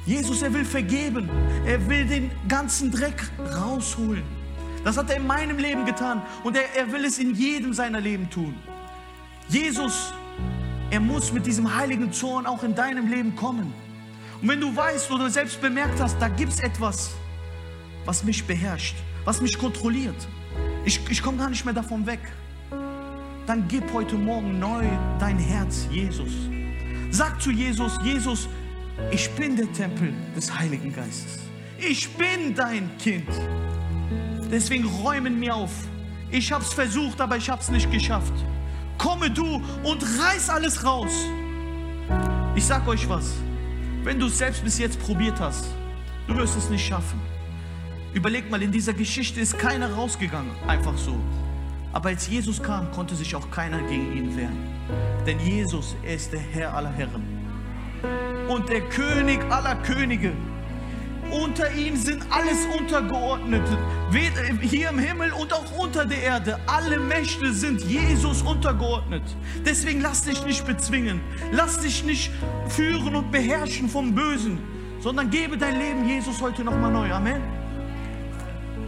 Jesus, 0.06 0.42
er 0.42 0.52
will 0.54 0.64
vergeben. 0.64 1.28
Er 1.66 1.88
will 1.88 2.06
den 2.06 2.30
ganzen 2.46 2.92
Dreck 2.92 3.28
rausholen. 3.56 4.22
Das 4.84 4.96
hat 4.96 5.10
er 5.10 5.16
in 5.16 5.26
meinem 5.26 5.58
Leben 5.58 5.84
getan 5.84 6.22
und 6.44 6.56
er, 6.56 6.76
er 6.76 6.92
will 6.92 7.04
es 7.04 7.18
in 7.18 7.34
jedem 7.34 7.72
seiner 7.72 8.00
Leben 8.00 8.30
tun. 8.30 8.54
Jesus, 9.48 10.12
er 10.96 11.00
muss 11.00 11.30
mit 11.30 11.44
diesem 11.44 11.76
heiligen 11.76 12.10
Zorn 12.10 12.46
auch 12.46 12.62
in 12.62 12.74
deinem 12.74 13.06
Leben 13.06 13.36
kommen. 13.36 13.70
Und 14.40 14.48
wenn 14.48 14.62
du 14.62 14.74
weißt 14.74 15.10
oder 15.10 15.28
selbst 15.28 15.60
bemerkt 15.60 16.00
hast, 16.00 16.16
da 16.18 16.28
gibt 16.28 16.54
es 16.54 16.60
etwas, 16.60 17.10
was 18.06 18.24
mich 18.24 18.46
beherrscht, 18.46 18.96
was 19.26 19.42
mich 19.42 19.58
kontrolliert. 19.58 20.16
Ich, 20.86 20.98
ich 21.10 21.22
komme 21.22 21.36
gar 21.36 21.50
nicht 21.50 21.66
mehr 21.66 21.74
davon 21.74 22.06
weg. 22.06 22.20
Dann 23.46 23.68
gib 23.68 23.92
heute 23.92 24.14
Morgen 24.14 24.58
neu 24.58 24.86
dein 25.18 25.38
Herz 25.38 25.86
Jesus. 25.90 26.32
Sag 27.10 27.42
zu 27.42 27.50
Jesus, 27.50 27.98
Jesus, 28.02 28.48
ich 29.10 29.30
bin 29.32 29.54
der 29.54 29.70
Tempel 29.74 30.14
des 30.34 30.58
Heiligen 30.58 30.94
Geistes. 30.94 31.40
Ich 31.76 32.08
bin 32.16 32.54
dein 32.54 32.88
Kind. 32.96 33.28
Deswegen 34.50 34.86
räumen 34.86 35.38
mir 35.38 35.56
auf. 35.56 35.72
Ich 36.30 36.50
habe 36.50 36.64
es 36.64 36.72
versucht, 36.72 37.20
aber 37.20 37.36
ich 37.36 37.50
habe 37.50 37.60
es 37.60 37.70
nicht 37.70 37.90
geschafft. 37.92 38.32
Komme 38.98 39.30
du 39.30 39.62
und 39.82 40.02
reiß 40.02 40.50
alles 40.50 40.84
raus. 40.84 41.12
Ich 42.54 42.64
sag 42.64 42.86
euch 42.88 43.08
was, 43.08 43.34
wenn 44.04 44.18
du 44.18 44.26
es 44.26 44.38
selbst 44.38 44.64
bis 44.64 44.78
jetzt 44.78 45.00
probiert 45.00 45.38
hast, 45.40 45.66
du 46.26 46.36
wirst 46.36 46.56
es 46.56 46.70
nicht 46.70 46.86
schaffen. 46.86 47.20
Überleg 48.14 48.50
mal, 48.50 48.62
in 48.62 48.72
dieser 48.72 48.94
Geschichte 48.94 49.40
ist 49.40 49.58
keiner 49.58 49.92
rausgegangen, 49.92 50.52
einfach 50.66 50.96
so. 50.96 51.16
Aber 51.92 52.08
als 52.08 52.28
Jesus 52.28 52.62
kam, 52.62 52.90
konnte 52.92 53.14
sich 53.14 53.34
auch 53.34 53.50
keiner 53.50 53.80
gegen 53.82 54.16
ihn 54.16 54.36
wehren. 54.36 54.56
Denn 55.26 55.38
Jesus, 55.40 55.96
er 56.02 56.14
ist 56.14 56.32
der 56.32 56.40
Herr 56.40 56.74
aller 56.74 56.92
Herren 56.92 57.22
und 58.48 58.68
der 58.68 58.80
König 58.82 59.40
aller 59.50 59.74
Könige. 59.76 60.32
Unter 61.30 61.72
ihm 61.72 61.96
sind 61.96 62.24
alles 62.30 62.66
untergeordnet. 62.78 63.62
Hier 64.60 64.90
im 64.90 64.98
Himmel 64.98 65.32
und 65.32 65.52
auch 65.52 65.76
unter 65.78 66.04
der 66.04 66.22
Erde. 66.22 66.58
Alle 66.66 66.98
Mächte 66.98 67.52
sind 67.52 67.82
Jesus 67.82 68.42
untergeordnet. 68.42 69.22
Deswegen 69.64 70.00
lass 70.00 70.22
dich 70.22 70.44
nicht 70.44 70.66
bezwingen. 70.66 71.20
Lass 71.52 71.80
dich 71.80 72.04
nicht 72.04 72.30
führen 72.68 73.14
und 73.14 73.30
beherrschen 73.30 73.88
vom 73.88 74.14
Bösen, 74.14 74.58
sondern 75.00 75.30
gebe 75.30 75.58
dein 75.58 75.78
Leben 75.78 76.08
Jesus 76.08 76.40
heute 76.40 76.64
nochmal 76.64 76.92
neu. 76.92 77.12
Amen. 77.12 77.42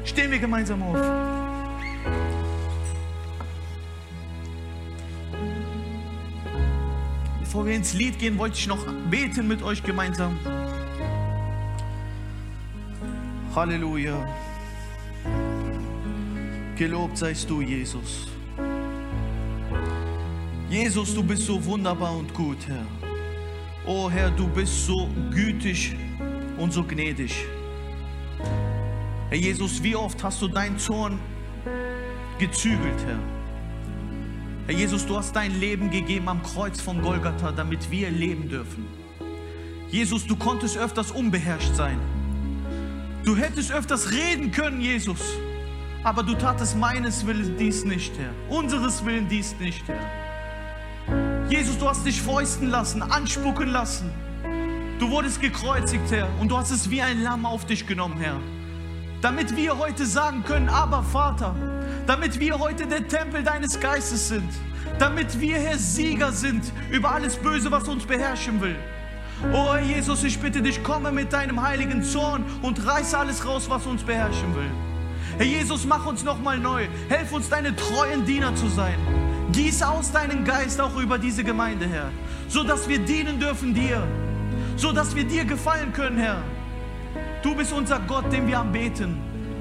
Stehen 0.05 0.31
wir 0.31 0.39
gemeinsam 0.39 0.83
auf. 0.83 0.97
Bevor 7.41 7.67
wir 7.67 7.75
ins 7.75 7.95
Lied 7.95 8.19
gehen, 8.19 8.39
wollte 8.39 8.59
ich 8.59 8.67
noch 8.67 8.85
beten 9.11 9.49
mit 9.49 9.63
euch 9.63 9.83
gemeinsam. 9.83 10.39
Halleluja. 13.59 14.25
Gelobt 16.77 17.19
seist 17.19 17.51
du, 17.51 17.61
Jesus. 17.61 18.29
Jesus, 20.71 21.13
du 21.13 21.25
bist 21.25 21.43
so 21.43 21.65
wunderbar 21.65 22.17
und 22.17 22.33
gut, 22.33 22.59
Herr. 22.69 22.87
Oh 23.85 24.09
Herr, 24.09 24.31
du 24.31 24.47
bist 24.47 24.87
so 24.87 25.09
gütig 25.33 25.97
und 26.57 26.73
so 26.73 26.85
gnädig. 26.85 27.35
Herr 29.29 29.39
Jesus, 29.39 29.83
wie 29.83 29.97
oft 29.97 30.23
hast 30.23 30.41
du 30.41 30.47
deinen 30.47 30.79
Zorn 30.79 31.19
gezügelt, 32.39 33.05
Herr? 33.09 33.19
Herr 34.69 34.75
Jesus, 34.77 35.05
du 35.05 35.17
hast 35.17 35.35
dein 35.35 35.59
Leben 35.59 35.91
gegeben 35.91 36.29
am 36.29 36.45
Kreuz 36.45 36.81
von 36.81 37.03
Golgatha, 37.03 37.51
damit 37.51 37.91
wir 37.91 38.09
leben 38.13 38.49
dürfen. 38.49 38.87
Jesus, 39.91 40.25
du 40.29 40.37
konntest 40.37 40.79
öfters 40.79 41.11
unbeherrscht 41.11 41.75
sein. 41.75 41.99
Du 43.29 43.37
hättest 43.37 43.71
öfters 43.71 44.11
reden 44.11 44.53
können, 44.53 44.81
Jesus. 44.81 45.21
Aber 46.03 46.23
du 46.23 46.33
tatest 46.33 46.79
meines 46.79 47.27
Willens 47.27 47.51
dies 47.59 47.85
nicht, 47.85 48.19
Herr. 48.19 48.31
Unseres 48.49 49.05
Willen 49.05 49.29
dies 49.29 49.55
nicht, 49.61 49.87
Herr. 49.87 51.47
Jesus, 51.51 51.77
du 51.77 51.87
hast 51.87 52.07
dich 52.07 52.23
fäusten 52.23 52.71
lassen, 52.71 53.03
anspucken 53.03 53.69
lassen. 53.69 54.11
Du 54.99 55.11
wurdest 55.11 55.43
gekreuzigt, 55.43 56.11
Herr. 56.11 56.27
Und 56.41 56.49
du 56.49 56.57
hast 56.57 56.71
es 56.71 56.89
wie 56.89 57.03
ein 57.03 57.23
Lamm 57.23 57.45
auf 57.45 57.67
dich 57.67 57.87
genommen, 57.87 58.17
Herr. 58.17 58.41
Damit 59.21 59.55
wir 59.55 59.77
heute 59.77 60.07
sagen 60.07 60.43
können, 60.43 60.71
aber 60.71 61.03
Vater, 61.03 61.55
damit 62.07 62.41
wir 62.41 62.59
heute 62.59 62.87
der 62.87 63.07
Tempel 63.09 63.43
deines 63.43 63.79
Geistes 63.79 64.29
sind, 64.29 64.49
damit 64.99 65.39
wir, 65.39 65.59
Herr, 65.59 65.77
Sieger 65.77 66.33
sind 66.33 66.73
über 66.91 67.11
alles 67.13 67.37
Böse, 67.37 67.71
was 67.71 67.89
uns 67.89 68.07
beherrschen 68.07 68.63
will. 68.63 68.77
Oh 69.53 69.77
Jesus, 69.77 70.25
ich 70.25 70.39
bitte 70.39 70.63
dich, 70.63 70.83
komme 70.83 71.13
mit 71.13 71.33
deinem 71.33 71.63
heiligen 71.63 72.03
Zorn 72.03 72.45
und 72.63 72.85
reiße 72.85 73.17
alles 73.17 73.47
raus, 73.47 73.67
was 73.69 73.87
uns 73.87 74.03
beherrschen 74.03 74.55
will. 74.55 74.71
Herr 75.37 75.47
Jesus, 75.47 75.87
mach 75.87 76.05
uns 76.07 76.25
nochmal 76.25 76.59
neu. 76.59 76.87
Helf 77.09 77.33
uns, 77.33 77.49
deine 77.49 77.75
treuen 77.77 78.25
Diener 78.25 78.55
zu 78.57 78.69
sein. 78.69 78.99
Gieß 79.53 79.83
aus 79.83 80.11
deinen 80.11 80.45
Geist 80.45 80.81
auch 80.81 80.97
über 80.97 81.19
diese 81.19 81.45
Gemeinde, 81.45 81.87
Herr, 81.87 82.11
so 82.49 82.65
dass 82.65 82.89
wir 82.89 82.99
dienen 82.99 83.39
dürfen 83.39 83.73
dir, 83.73 84.03
so 84.77 84.93
dass 84.93 85.15
wir 85.15 85.25
dir 85.25 85.45
gefallen 85.45 85.93
können, 85.93 86.19
Herr. 86.19 86.43
Du 87.43 87.55
bist 87.55 87.73
unser 87.73 88.01
Gott, 88.01 88.33
den 88.33 88.47
wir 88.49 88.59
anbeten. 88.59 89.17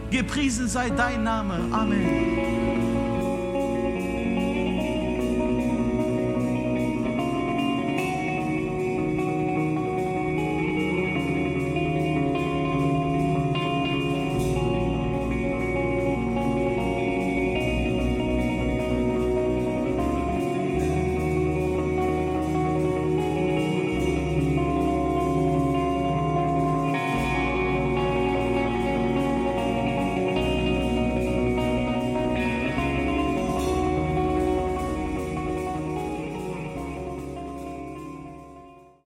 Gepriesen 0.10 0.68
sei 0.68 0.90
dein 0.90 1.24
Name. 1.24 1.60
Amen. 1.72 2.77